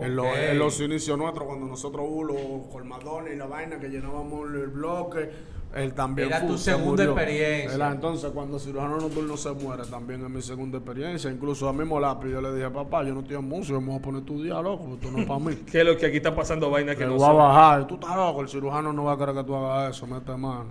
[0.00, 2.36] En, los, en los inicios nuestros, cuando nosotros hubo los
[2.72, 5.30] colmadones y la vaina que llenábamos el bloque,
[5.74, 7.20] él también Era tu se segunda murió.
[7.20, 7.74] experiencia.
[7.74, 11.30] Era entonces cuando cirujano nocturno se muere, también es mi segunda experiencia.
[11.30, 13.96] Incluso a mismo lápiz yo le dije, papá, yo no estoy en música, me voy
[13.96, 15.54] a poner a estudiar, loco, esto no es para mí.
[15.70, 17.36] ¿Qué es lo que aquí está pasando vaina que Que no voy a son?
[17.38, 20.32] bajar, tú estás loco, el cirujano no va a querer que tú hagas eso, mete
[20.36, 20.66] mano.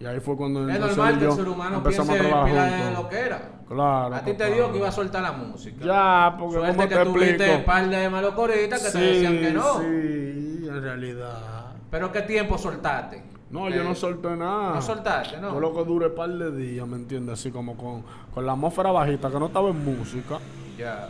[0.00, 2.92] Y ahí fue cuando Es normal que el ser humano piense a juntos.
[3.02, 3.50] lo que era.
[3.68, 4.14] Claro.
[4.14, 5.84] A ti te dijo que iba a soltar la música.
[5.84, 7.58] Ya, porque Suerte ¿cómo que te tuviste explico?
[7.58, 9.80] un par de malocoritas que sí, te decían que no.
[9.80, 11.72] Sí, en realidad.
[11.90, 13.24] Pero ¿qué tiempo soltaste?
[13.50, 14.74] No, yo no solté nada.
[14.74, 15.54] No soltaste, ¿no?
[15.54, 17.34] Yo lo que duré un par de días, ¿me entiendes?
[17.40, 18.02] Así como con,
[18.34, 20.38] con la atmósfera bajita, que no estaba en música.
[20.76, 21.08] Ya.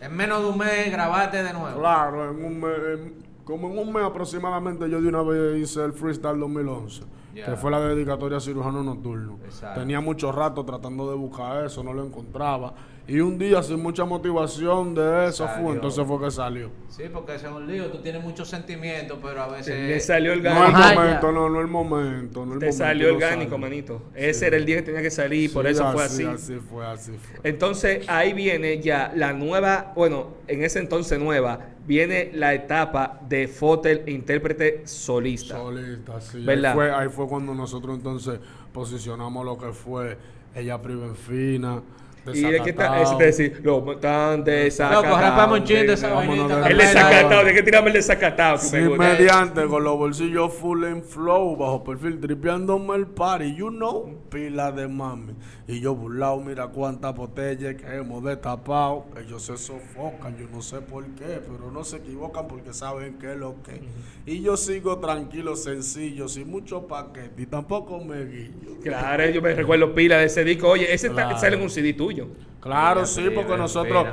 [0.00, 1.78] En menos de un mes grabaste de nuevo.
[1.78, 5.84] Claro, en un mes, en- como en un mes aproximadamente, yo de una vez hice
[5.84, 7.02] el Freestyle 2011,
[7.34, 7.46] Ya.
[7.46, 9.38] que fue la dedicatoria a cirujano nocturno.
[9.44, 9.80] Exacto.
[9.80, 12.72] Tenía mucho rato tratando de buscar eso, no lo encontraba.
[13.08, 15.62] Y un día, sin mucha motivación de eso, Salió.
[15.64, 16.70] fue, entonces fue que salió.
[16.88, 17.90] Sí, porque ese es un lío.
[17.90, 19.74] Tú tienes muchos sentimientos, pero a veces.
[19.76, 20.88] Le salió el No orgánico.
[20.88, 22.46] el momento, no, no el momento.
[22.46, 24.02] No el Te momento, salió orgánico, manito.
[24.14, 26.24] Ese era el día que tenía que salir, por Sí, eso fue así.
[26.24, 27.40] Así fue, así fue.
[27.42, 33.48] Entonces ahí viene ya la nueva, bueno, en ese entonces nueva, viene la etapa de
[33.48, 35.56] Fotel intérprete solista.
[35.58, 36.38] Solista, sí.
[36.38, 36.74] Ahí ¿Verdad?
[36.74, 38.38] fue, ahí fue cuando nosotros entonces
[38.72, 40.16] posicionamos lo que fue
[40.54, 41.82] Ella Privenfina,
[42.26, 43.20] Y es que está, Desacatado.
[43.20, 45.04] es decir, lo están desacatados.
[45.06, 46.60] Loco, rapamos un chin de esa vainita.
[46.60, 48.58] de- El desacatado, hay que tirarme el desacatado.
[48.58, 54.18] Sí, mediante, con los bolsillos full en flow, bajo perfil, tripeándome el party, you know,
[54.30, 55.34] pila de mami.
[55.66, 59.06] Y yo burlado, mira cuántas botellas que hemos destapado.
[59.20, 63.32] Ellos se sofocan, yo no sé por qué, pero no se equivocan porque saben qué
[63.32, 63.80] es lo que.
[64.26, 68.78] Y yo sigo tranquilo, sencillo, sin mucho paquete y tampoco me guillo.
[68.82, 70.68] Claro, yo me recuerdo pila de ese disco.
[70.68, 72.11] Oye, ese está- sale en un CD tuyo.
[72.60, 74.06] Claro, sí, porque nosotros,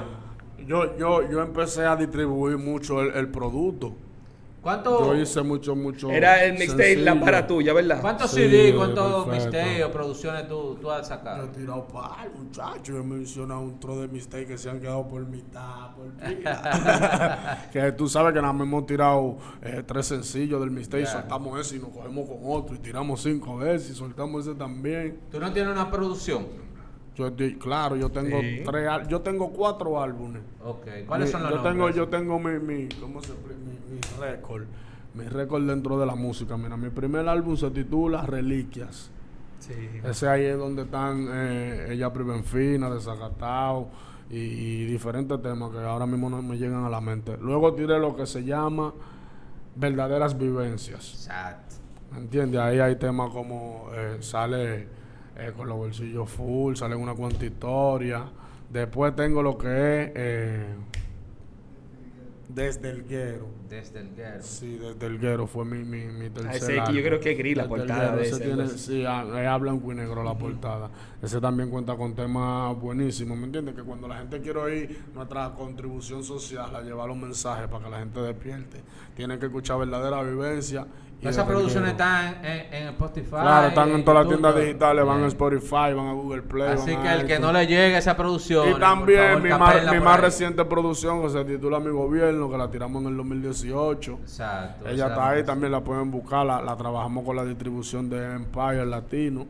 [0.66, 3.94] yo, yo, yo empecé a distribuir mucho el, el producto.
[4.62, 6.12] ¿Cuánto, Yo hice mucho, mucho.
[6.12, 7.18] Era el mixtape La.
[7.18, 8.02] Para Tuya, ¿verdad?
[8.02, 9.32] ¿Cuántos Sí, CD, cuántos perfecto.
[9.58, 11.46] mixtapes o producciones tú, tú has Yo sacado?
[11.46, 12.90] he tirado par, muchachos.
[12.90, 17.70] He mencionado un tro de mistakes que se han quedado por mitad, por pila.
[17.72, 21.12] que tú sabes que nada más hemos tirado eh, tres sencillos del mistake, Ya.
[21.12, 22.76] soltamos ese y nos cogemos con otro.
[22.76, 25.22] Y tiramos cinco veces y soltamos ese también.
[25.32, 26.46] ¿Tú no tienes una producción?
[27.19, 28.62] Yo claro, yo tengo Sí.
[28.65, 30.41] tres yo tengo cuatro álbumes.
[31.08, 31.73] ¿Cuáles Mi- son los yo nombres?
[31.73, 34.63] tengo, yo tengo mi, mi, ¿cómo se expli- mi, mi récord.
[35.15, 36.55] Mi récord dentro de la música.
[36.55, 39.12] Mira, mi primer álbum se titula Reliquias.
[39.60, 39.73] Sí.
[40.03, 43.88] Ese ahí es donde están eh, Ella Privenfina, Desacatado
[44.29, 47.36] y, y diferentes temas que ahora mismo no me llegan a la mente.
[47.41, 48.93] Luego tiré lo que se llama
[49.75, 51.13] Verdaderas Vivencias.
[51.13, 51.75] Exacto.
[52.12, 52.60] ¿Me entiendes?
[52.62, 54.88] Ahí hay temas como eh, sale
[55.39, 58.25] eh, con los bolsillos full, sale una cuanta historia.
[58.69, 59.67] Después tengo lo que
[60.04, 60.65] es eh,
[62.47, 63.47] Desde el Guero.
[63.69, 64.41] Desde el guero.
[64.41, 67.38] Sí, desde el Guero fue mi, mi, mi tercer Ah, ese yo creo que es
[67.38, 70.23] gris la Desde portada de ese ese, tiene- sí, ah, es a blanco y negro
[70.23, 70.89] la portada.
[71.21, 73.75] Ese también cuenta con temas buenísimos, ¿me entiendes?
[73.75, 77.91] Que cuando la gente quiere oír nuestra contribución social, a llevar los mensajes para que
[77.91, 78.82] la gente despierte,
[79.15, 80.88] tienen que escuchar verdadera vivencia.
[81.21, 83.29] Esas producciones están en, en Spotify.
[83.29, 85.27] Claro, están en todas las tiendas digitales, van a.
[85.27, 86.71] Spotify, van a Google Play.
[86.73, 88.69] Así que el que no le llegue esa producción.
[88.69, 92.69] Y también mi, más, mi más reciente producción que se titula Mi Gobierno, que la
[92.69, 94.19] tiramos en el 2018.
[94.21, 94.89] Exacto.
[94.89, 98.86] Ella está ahí, también la pueden buscar, la, la trabajamos con la distribución de Empire
[98.86, 99.45] Latino.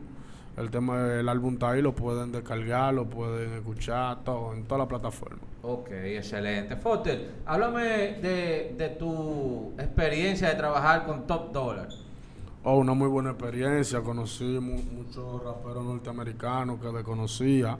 [0.56, 4.80] El tema del álbum está ahí, lo pueden descargar, lo pueden escuchar, todo, en todas
[4.80, 5.40] las plataformas.
[5.62, 6.76] Ok, excelente.
[6.76, 7.82] Fotel, háblame
[8.20, 11.88] de, de tu experiencia de trabajar con Top Dollar.
[12.62, 17.78] Oh, una muy buena experiencia, conocí mu- muchos raperos norteamericanos que desconocía,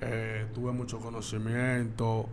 [0.00, 2.26] eh, tuve mucho conocimiento,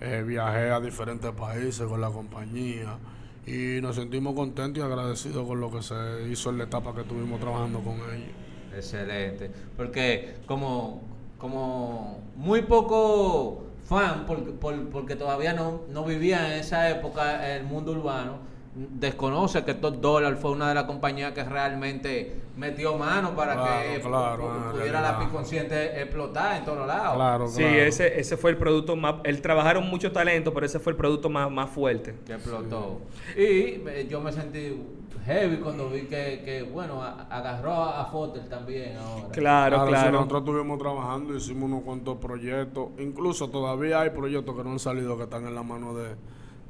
[0.00, 2.98] eh, viajé a diferentes países con la compañía
[3.46, 5.94] y nos sentimos contentos y agradecidos con lo que se
[6.30, 8.34] hizo en la etapa que estuvimos trabajando con ellos.
[8.70, 9.50] Excelente.
[9.76, 11.02] Porque como,
[11.38, 17.64] como muy poco fan, porque, por- porque todavía no, no vivía en esa época el
[17.64, 18.38] mundo urbano,
[18.74, 23.92] desconoce que Top Dollar fue una de las compañías que realmente metió mano para Claro,
[23.94, 25.26] que claro, pudiera la realidad.
[25.26, 27.14] Piconsciente explotar en todos lados.
[27.16, 27.76] Claro, Sí, claro.
[27.82, 29.16] ese, ese fue el producto más.
[29.24, 32.14] Él trabajaron mucho talento, pero ese fue el producto más, más fuerte.
[32.24, 33.00] que explotó.
[33.36, 33.40] Y
[33.88, 34.80] eh, yo me sentí
[35.26, 39.28] heavy cuando vi que, que bueno, a- agarró a, a Fotel también ahora.
[39.32, 40.12] Claro, Claro, claro.
[40.12, 42.88] nosotros estuvimos trabajando, hicimos unos cuantos proyectos.
[42.98, 46.14] Incluso todavía hay proyectos que no han salido que están en la mano de,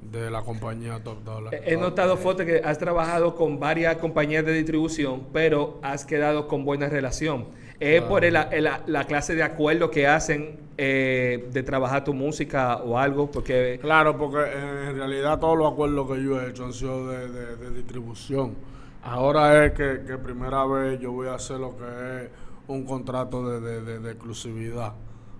[0.02, 1.54] de la compañía Top Dollar.
[1.64, 6.64] He notado, Fote, que has trabajado con varias compañías de distribución, pero has quedado con
[6.64, 7.46] buena relación.
[7.78, 12.76] ¿Es por el- el- la clase de acuerdo que hacen eh, de trabajar tu música
[12.78, 13.30] o algo?
[13.30, 17.06] Porque Claro, porque eh, en realidad todos los acuerdos que yo he hecho han sido
[17.08, 18.54] de, de- de distribución.
[19.02, 22.30] Ahora es que, que primera vez yo voy a hacer lo que es
[22.68, 24.92] un contrato de, de- de- de exclusividad.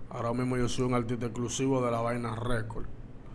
[0.09, 2.85] Ahora mismo yo soy un artista exclusivo de la Vaina Record.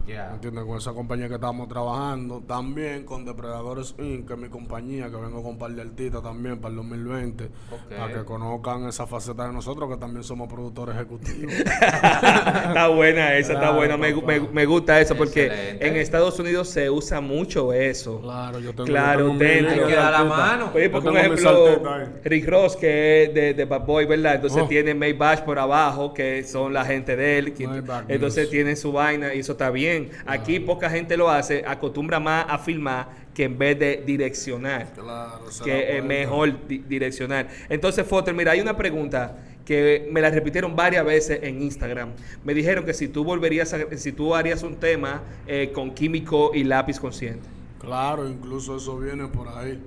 [0.07, 0.31] Ya.
[0.35, 0.65] ¿Entiendes?
[0.65, 2.41] Con esa compañía que estamos trabajando.
[2.47, 6.23] También con Depredadores Inc., que es mi compañía, que vengo con un par de artistas
[6.23, 7.45] también para el 2020.
[7.45, 7.51] Ok.
[7.97, 11.53] Para que conozcan esa faceta de nosotros, que también somos productores ejecutivos.
[11.55, 13.97] está buena esa, está buena.
[13.97, 15.89] Me, me- me gusta eso porque Excelente.
[15.89, 18.21] en Estados Unidos se usa mucho eso.
[18.21, 19.85] claro, yo tengo, Claro, yo tengo dentro.
[19.85, 20.71] Hay que dar la mano.
[20.75, 21.81] Oye, Yo por ejemplo.
[22.25, 24.37] Rick Ross, que es de, de Bad Boy, ¿verdad?
[24.37, 24.69] Entonces Oh.
[24.69, 27.55] tiene Maybach por abajo, que son la gente de él.
[27.55, 28.51] que- Maybach entonces News.
[28.51, 29.96] tiene su vaina y eso está bien.
[30.27, 34.93] Aquí poca gente lo hace, acostumbra más a filmar que en vez de direccionar.
[34.95, 37.49] Claro, que es mejor di- direccionar.
[37.69, 42.11] Entonces, Foster, mira, hay una pregunta que me la repitieron varias veces en Instagram.
[42.45, 46.53] Me dijeron que si tú volverías a, si tú harías un tema eh, con químico
[46.55, 47.47] y lápiz consciente.
[47.81, 49.81] Claro, incluso eso viene por ahí.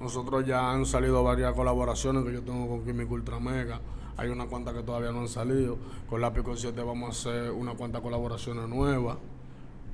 [0.00, 3.80] Nosotros ya han salido varias colaboraciones que yo tengo con Químico Ultra Mega.
[4.18, 5.78] Hay unas cuantas que todavía no han salido.
[6.08, 9.16] Con Lápiz Consciente vamos a hacer unas cuantas colaboraciones nuevas.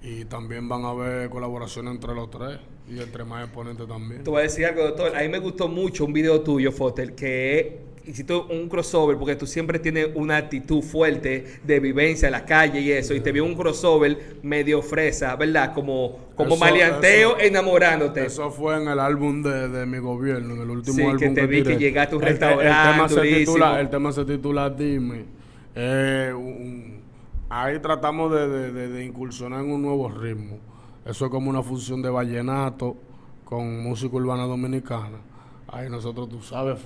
[0.03, 2.59] Y también van a haber colaboraciones entre los tres.
[2.89, 4.25] Y entre más exponentes también.
[4.25, 5.17] Te voy a decir algo, doctor.
[5.17, 9.47] A mí me gustó mucho un video tuyo, Foster, que hiciste un crossover porque tú
[9.47, 13.39] siempre tienes una actitud fuerte de vivencia en la calle y eso, y te vi
[13.39, 15.73] un crossover medio fresa, ¿verdad?
[15.73, 18.27] Como, como Eso- maleanteo eso- enamorándote.
[18.27, 21.29] Eso fue en el álbum de, de mi gobierno, en el último Sí, álbum que
[21.31, 23.39] te vi que llegaste a un El- el- restaurante El, tema se durísimo.
[23.55, 25.25] titula, el tema se titula Dime.
[25.77, 27.02] Eh, un-
[27.53, 30.59] ahí tratamos de, de- de- de incursionar en un nuevo ritmo.
[31.05, 32.97] Eso es como una fusión de vallenato
[33.45, 35.19] con música urbana dominicana.
[35.75, 36.79] Ahí nosotros, tú sabes,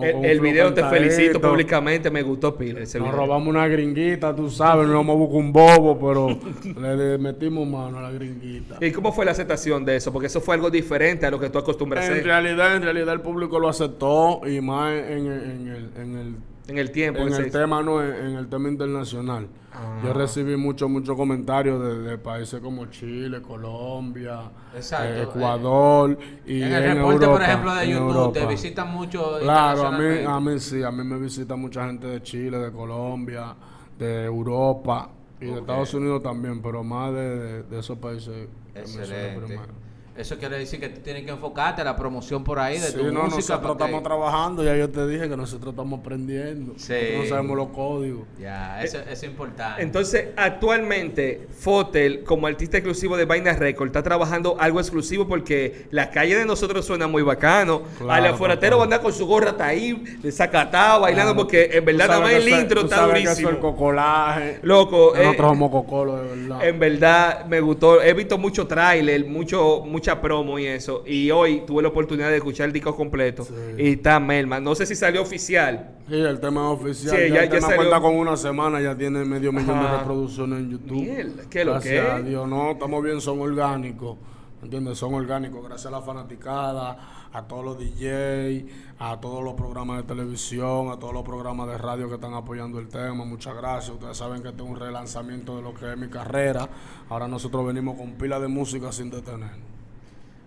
[0.00, 3.20] El, el video te felicito públicamente, me gustó pila ese Nos video.
[3.20, 6.38] robamos una gringuita, tú sabes, no vamos a buscar un bobo, pero
[6.80, 8.76] le, le metimos mano a la gringuita.
[8.80, 10.12] ¿Y cómo fue la aceptación de eso?
[10.12, 13.12] Porque eso fue algo diferente a lo que tú acostumbras a En realidad, en realidad
[13.12, 16.36] el público lo aceptó y más en, en el, en el,
[16.68, 17.20] en el tiempo.
[17.20, 19.48] en que el tema, no, en, en el tema internacional.
[19.74, 20.00] Ah.
[20.04, 24.40] Yo recibí muchos, muchos comentarios de, de países como Chile, Colombia,
[24.74, 28.90] Exacto, eh, Ecuador y en el en reporte, Europa, por ejemplo, de YouTube, te visitan
[28.92, 32.58] mucho Claro, a mí, a mí sí, a mí me visita mucha gente de Chile,
[32.58, 33.54] de Colombia,
[33.98, 35.58] de Europa y de Ok.
[35.60, 38.48] Estados Unidos también, pero más de, de- de esos países.
[38.74, 39.40] que Excelente.
[39.40, 39.81] primero.
[40.22, 42.92] Eso quiere decir que tú tienes que enfocarte a la promoción por ahí de Sí,
[42.96, 43.36] tu no, música.
[43.36, 46.74] nosotros porque- estamos trabajando, ya yo te dije que nosotros estamos aprendiendo.
[46.76, 46.92] Sí.
[46.92, 48.22] Nosotros no sabemos los códigos.
[48.40, 49.82] Ya, eso, eso es importante.
[49.82, 56.10] Entonces, actualmente, Fotel, como artista exclusivo de Vaina Record, está trabajando algo exclusivo porque la
[56.10, 57.82] calle de nosotros suena muy bacano.
[57.98, 58.84] Claro, Al afueratero papá.
[58.84, 61.46] anda con su gorra ahí, desacatado, bailando, Claro.
[61.48, 63.60] porque en verdad nada más el intro tú está sabes que eso es el durísimo.
[63.72, 64.60] cocolaje.
[64.62, 66.64] Loco, eh, Nosotros somos cocolos, de verdad.
[66.68, 71.02] En verdad me gustó, he visto mucho tráiler, mucho, mucha promo y eso.
[71.06, 73.44] Y hoy tuve la oportunidad de escuchar el disco completo.
[73.44, 73.54] Sí.
[73.78, 74.60] Y está Melma.
[74.60, 75.96] No sé si salió oficial.
[76.08, 77.16] Sí, el tema es oficial.
[77.16, 77.76] Sí, ya, ya- el ya tema salió.
[77.76, 80.92] cuenta con una semana, ya tiene medio millón de reproducciones en YouTube.
[81.00, 82.10] Mierda, ¿qué lo gracias que?
[82.12, 84.18] a Dios, no, estamos bien, son orgánicos.
[84.62, 84.96] ¿Entiendes?
[84.98, 88.64] Son orgánicos, gracias a la fanaticada, a todos los DJ,
[89.00, 92.78] a todos los programas de televisión, a todos los programas de radio que están apoyando
[92.78, 93.24] el tema.
[93.24, 93.90] Muchas gracias.
[93.90, 96.68] Ustedes saben que este es un relanzamiento de lo que es mi carrera.
[97.08, 99.50] Ahora nosotros venimos con pila de música sin detener.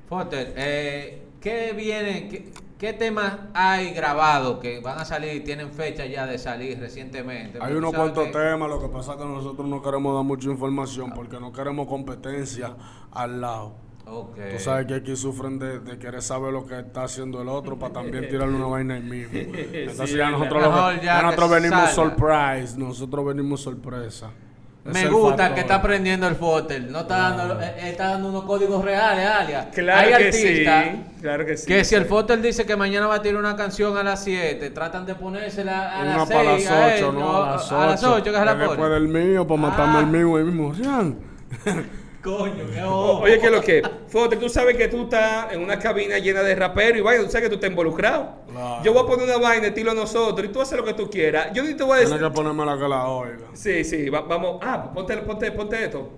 [0.08, 2.28] Foster, eh, ¿qué viene?
[2.30, 7.58] Qué, qué temas hay grabados que van a salir, tienen fecha ya de salir recientemente?
[7.62, 10.50] Hay unos cuantos que- temas, lo que pasa es que nosotros no queremos dar mucha
[10.50, 12.76] información porque no queremos competencia
[13.12, 13.74] al lado.
[14.08, 14.38] Ok.
[14.52, 17.80] Tú sabes que aquí sufren de, de querer saber lo que está haciendo el otro
[17.80, 19.34] para también tirarle una vaina ahí mismo.
[19.34, 22.16] Entonces Sí, ya nosotros, lo- mejor ya ya nosotros que venimos salga.
[22.16, 24.30] surprise, nosotros venimos sorpresa.
[24.86, 26.82] Me es el gusta que está aprendiendo el Foster.
[26.84, 29.66] No está dando, eh, eh, está dando unos códigos reales, alias.
[29.74, 31.04] Claro hay que artistas sí.
[31.22, 31.66] Claro que sí.
[31.66, 34.70] que si el Foster dice que mañana va a tirar una canción a las 7,
[34.70, 36.70] tratan de ponérsela a Una las para 6.
[36.70, 37.44] las 8, ¿no?
[37.44, 37.82] A las 8.
[37.82, 38.94] A las 8 que se la Después pone.
[38.94, 40.02] del mío, para matarme Ah.
[40.02, 40.74] el mío ahí mismo.
[42.26, 42.82] Coño, qué.
[42.82, 43.84] Oye, ¿qué es lo que?
[44.08, 47.30] Fote, tú sabes que tú estás en una cabina llena de raperos y vaina, tú
[47.30, 48.34] sabes que tú estás involucrado.
[48.52, 48.84] Claro.
[48.84, 51.50] Yo voy a poner una vaina estilo nosotros y tú haces lo que tú quieras.
[51.54, 52.28] Yo ni te voy a Tienes decir.
[52.28, 53.46] que ponerme la que la oiga.
[53.54, 54.58] Sí, sí, va- vamos.
[54.64, 56.10] Ah, ponte, ponte, ponte esto.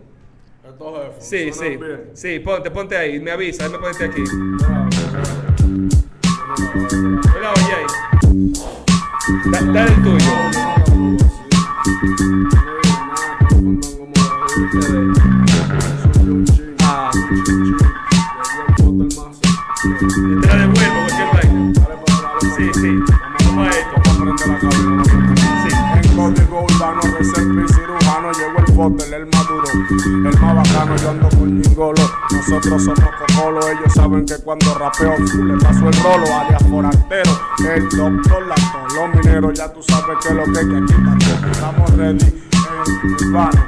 [0.65, 1.25] Estos jefes.
[1.27, 1.77] Sí, ¿suenan sí.
[1.85, 2.09] bien?
[2.13, 3.19] Sí, ponte, ponte ahí.
[3.19, 4.23] Me avisa, déjame ponerte aquí.
[7.35, 7.85] Mira, oye ahí.
[9.51, 10.33] Dale el tuyo.
[28.77, 29.63] Llegó el maduro,
[30.05, 35.17] el más bacano, yo ando con Gingolo, nosotros somos cocolo, ellos saben que cuando rapeo
[35.17, 37.31] le paso el rolo, alias forastero,
[37.73, 38.55] el doctor, la
[38.95, 43.65] los mineros, ya tú sabes que lo que hay que aquí estamos ready en urbano,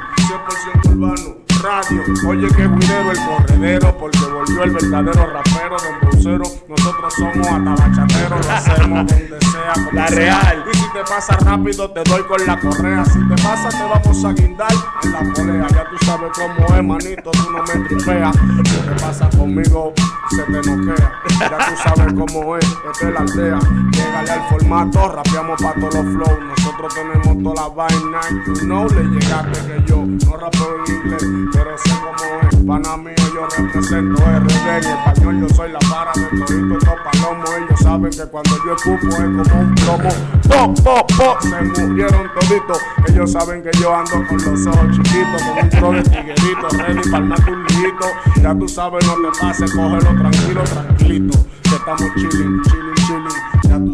[0.84, 6.44] 100% urbano, radio, oye que guidero el corredero, porque volvió el verdadero rapero de embocero,
[6.68, 10.16] nosotros somos atabachateros, lo hacemos donde sea, como La sea.
[10.16, 10.64] real.
[10.72, 13.04] Y si te pasa rápido, te doy con la correa.
[13.04, 14.72] Si te pasa, te vamos a guindar
[15.04, 15.66] en la polea.
[15.70, 18.36] Ya tú sabes cómo es, manito, tú no me tripeas.
[18.36, 19.92] Si te pasa conmigo,
[20.30, 21.12] se te noquea.
[21.40, 23.58] Ya tú sabes cómo es, esta es la aldea.
[23.90, 26.59] Llegale al formato, rapeamos pa' todos los flows.
[26.80, 28.20] Nosotros tenemos toda la vaina.
[28.62, 32.56] Know, le llegaste que yo no rapeo en inglés, pero sé cómo es.
[32.66, 34.68] Pana mío, yo represento RD.
[34.68, 37.50] En español, yo soy la para de todito estos palomos.
[37.50, 40.08] Ellos saben que cuando yo escupo es como un plomo.
[40.48, 42.78] Po, po, po, se murieron toditos.
[43.08, 47.10] Ellos saben que yo ando con los ojos chiquitos, con un tro de tiguerito, ready
[47.10, 48.06] para un liguito.
[48.40, 51.38] Ya tú sabes, no te pases, cógelo tranquilo, tranquilito.
[51.62, 52.99] Que estamos chilling, chilling,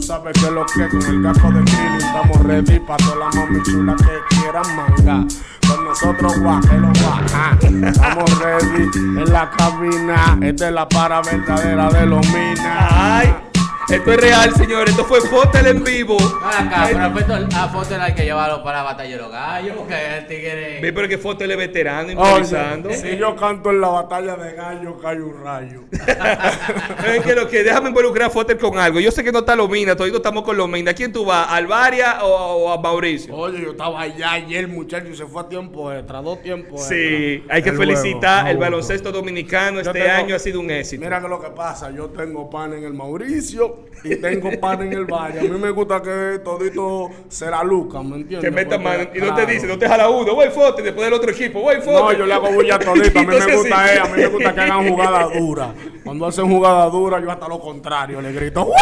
[0.06, 3.62] sabes que lo que con el gato de Krillin estamos ready para todas las mami
[3.64, 5.26] chulas que quieran manga.
[5.66, 7.58] Con nosotros guajelo guaja.
[7.60, 10.38] Estamos ready en la cabina.
[10.42, 13.45] Esta es la para verdadera de los minas.
[13.88, 14.90] Esto es real, señores.
[14.90, 16.16] Esto fue Fotel en vivo.
[16.44, 19.76] Acá, pero a Fotel- a Fotel hay que llevarlo para la batalla de los gallos,
[19.76, 20.80] porque el tigre...
[20.82, 22.90] Ve, pero que Fotel es veterano Oye, improvisando.
[22.92, 25.82] si yo canto en la batalla de gallo, cae un rayo.
[27.06, 28.98] Es que lo que déjame involucrar a Fotel con algo.
[28.98, 30.90] Yo sé que no está Lomina, todavía estamos con Lomina.
[30.90, 31.46] ¿A quién tú vas?
[31.48, 33.34] ¿Al Varia o, o a Mauricio?
[33.36, 36.94] Oye, yo estaba allá ayer, muchacho, y se fue a tiempo extra, dos tiempos Sí,
[37.36, 37.54] extra.
[37.54, 38.48] hay que El felicitar.
[38.48, 41.04] El baloncesto dominicano Yo este tengo- año ha sido un éxito.
[41.04, 44.92] Mira que lo que pasa, yo tengo pan en el Mauricio y tengo pan en
[44.92, 45.40] el Valle.
[45.40, 48.40] A mí me gusta que todito se la ¿me entiendes?
[48.40, 51.04] que meta Porque, mano y no te dice, no te jala uno, voy Fotel, después
[51.06, 51.94] del otro equipo, voy Fotel.
[51.94, 53.18] No, yo le hago bulla todito.
[53.18, 55.74] A mí me gusta, eh, a mí me gusta que hagan jugada dura.
[56.04, 58.76] Cuando hacen jugada dura, yo hasta lo contrario, le grito ¡Guau!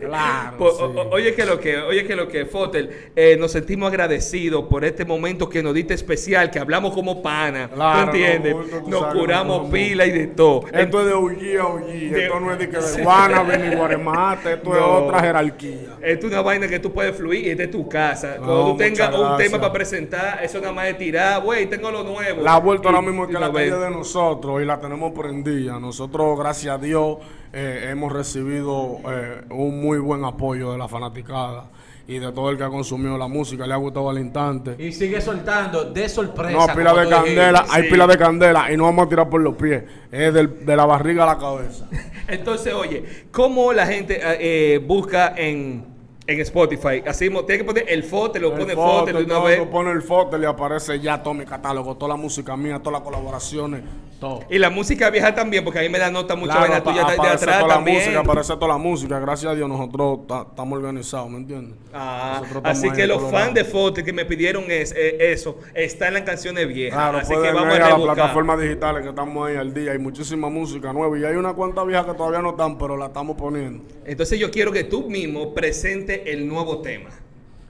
[0.00, 0.56] Claro.
[0.58, 0.82] Po- sí.
[0.82, 4.84] o- Oye que lo que, oye que lo que, Fotel, eh, nos sentimos agradecidos por
[4.84, 8.54] este momento que nos diste especial, que hablamos como pana, Claro, ¿tú entiendes?
[8.86, 10.64] no, nos curamos pila y de todo.
[10.72, 11.86] Esto es de OG a OG.
[11.86, 13.42] De- Esto no es de que de Guana,
[13.76, 14.52] Guaremate.
[14.54, 15.96] Esto es otra jerarquía.
[16.02, 18.36] Esto es una vaina que tú puedes fluir y es de tu casa.
[18.38, 19.38] No, Cuando tú tengas un gracias.
[19.50, 22.42] tema para presentar, eso nada más es tirar, güey, tengo lo nuevo.
[22.42, 25.78] La vuelta ahora mismo es que la calle de nosotros y la tenemos prendida.
[25.78, 27.18] Nosotros, gracias a Dios,
[27.52, 31.70] eh, hemos recibido eh, un muy buen apoyo de la fanaticada
[32.08, 33.66] y de todo el que ha consumido la música.
[33.66, 34.76] Le ha gustado al instante.
[34.78, 36.52] Y sigue soltando de sorpresa.
[36.56, 37.24] No, pila de dijiste.
[37.24, 37.88] candela, hay sí.
[37.90, 39.82] pila de candela y no vamos a tirar por los pies.
[40.12, 41.88] Es del- de la barriga a la cabeza.
[42.28, 45.84] Entonces, oye, ¿cómo la gente eh, eh, busca en,
[46.28, 47.02] en Spotify?
[47.06, 49.58] Así mismo, tiene que poner el foto, lo pone El foto de una vez.
[49.58, 52.78] tú pones el foto y le aparece ya todo mi catálogo, toda la música mía,
[52.78, 53.82] todas las colaboraciones,
[54.18, 54.40] todo.
[54.50, 57.04] Y la música vieja también, porque a mí me da nota mucha Claro, vaina tuya
[57.04, 57.98] de, atrás toda la también.
[57.98, 59.18] música, aparece toda la música.
[59.20, 61.76] Gracias a Dios nosotros ta- estamos organizados, ¿me entiendes?
[61.92, 66.08] Ah, así ahí que los fans de Fote que me pidieron es, eh, eso, está
[66.08, 66.98] en las canciones viejas.
[66.98, 69.92] Claro, así que vamos ir a a las plataformas digitales que estamos ahí al día.
[69.92, 73.06] Hay muchísima música nueva y hay una cuanta vieja que todavía no están, pero la
[73.06, 73.84] estamos poniendo.
[74.04, 77.10] Entonces yo quiero que tú mismo presentes el nuevo tema.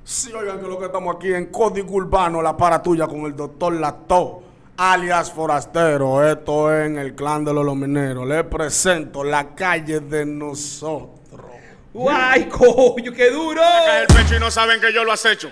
[0.04, 3.34] Sí, oigan que lo que estamos aquí en Código Urbano, la para tuya con el
[3.34, 4.42] doctor Lato,
[4.76, 6.26] alias Forastero.
[6.26, 8.26] Esto es en el clan de los Lomineros.
[8.26, 11.46] Les presento la calle de nosotros.
[11.92, 13.62] ¡Guay, coño, qué duro!
[13.62, 15.50] cae el pecho y no saben que yo lo acecho.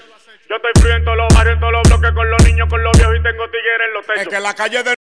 [0.48, 2.84] Yo estoy frío en todos los barrios, en todos los bloques, con los niños, con
[2.84, 4.22] los viejos y tengo tigres en los techos.
[4.22, 4.94] Es que la calle de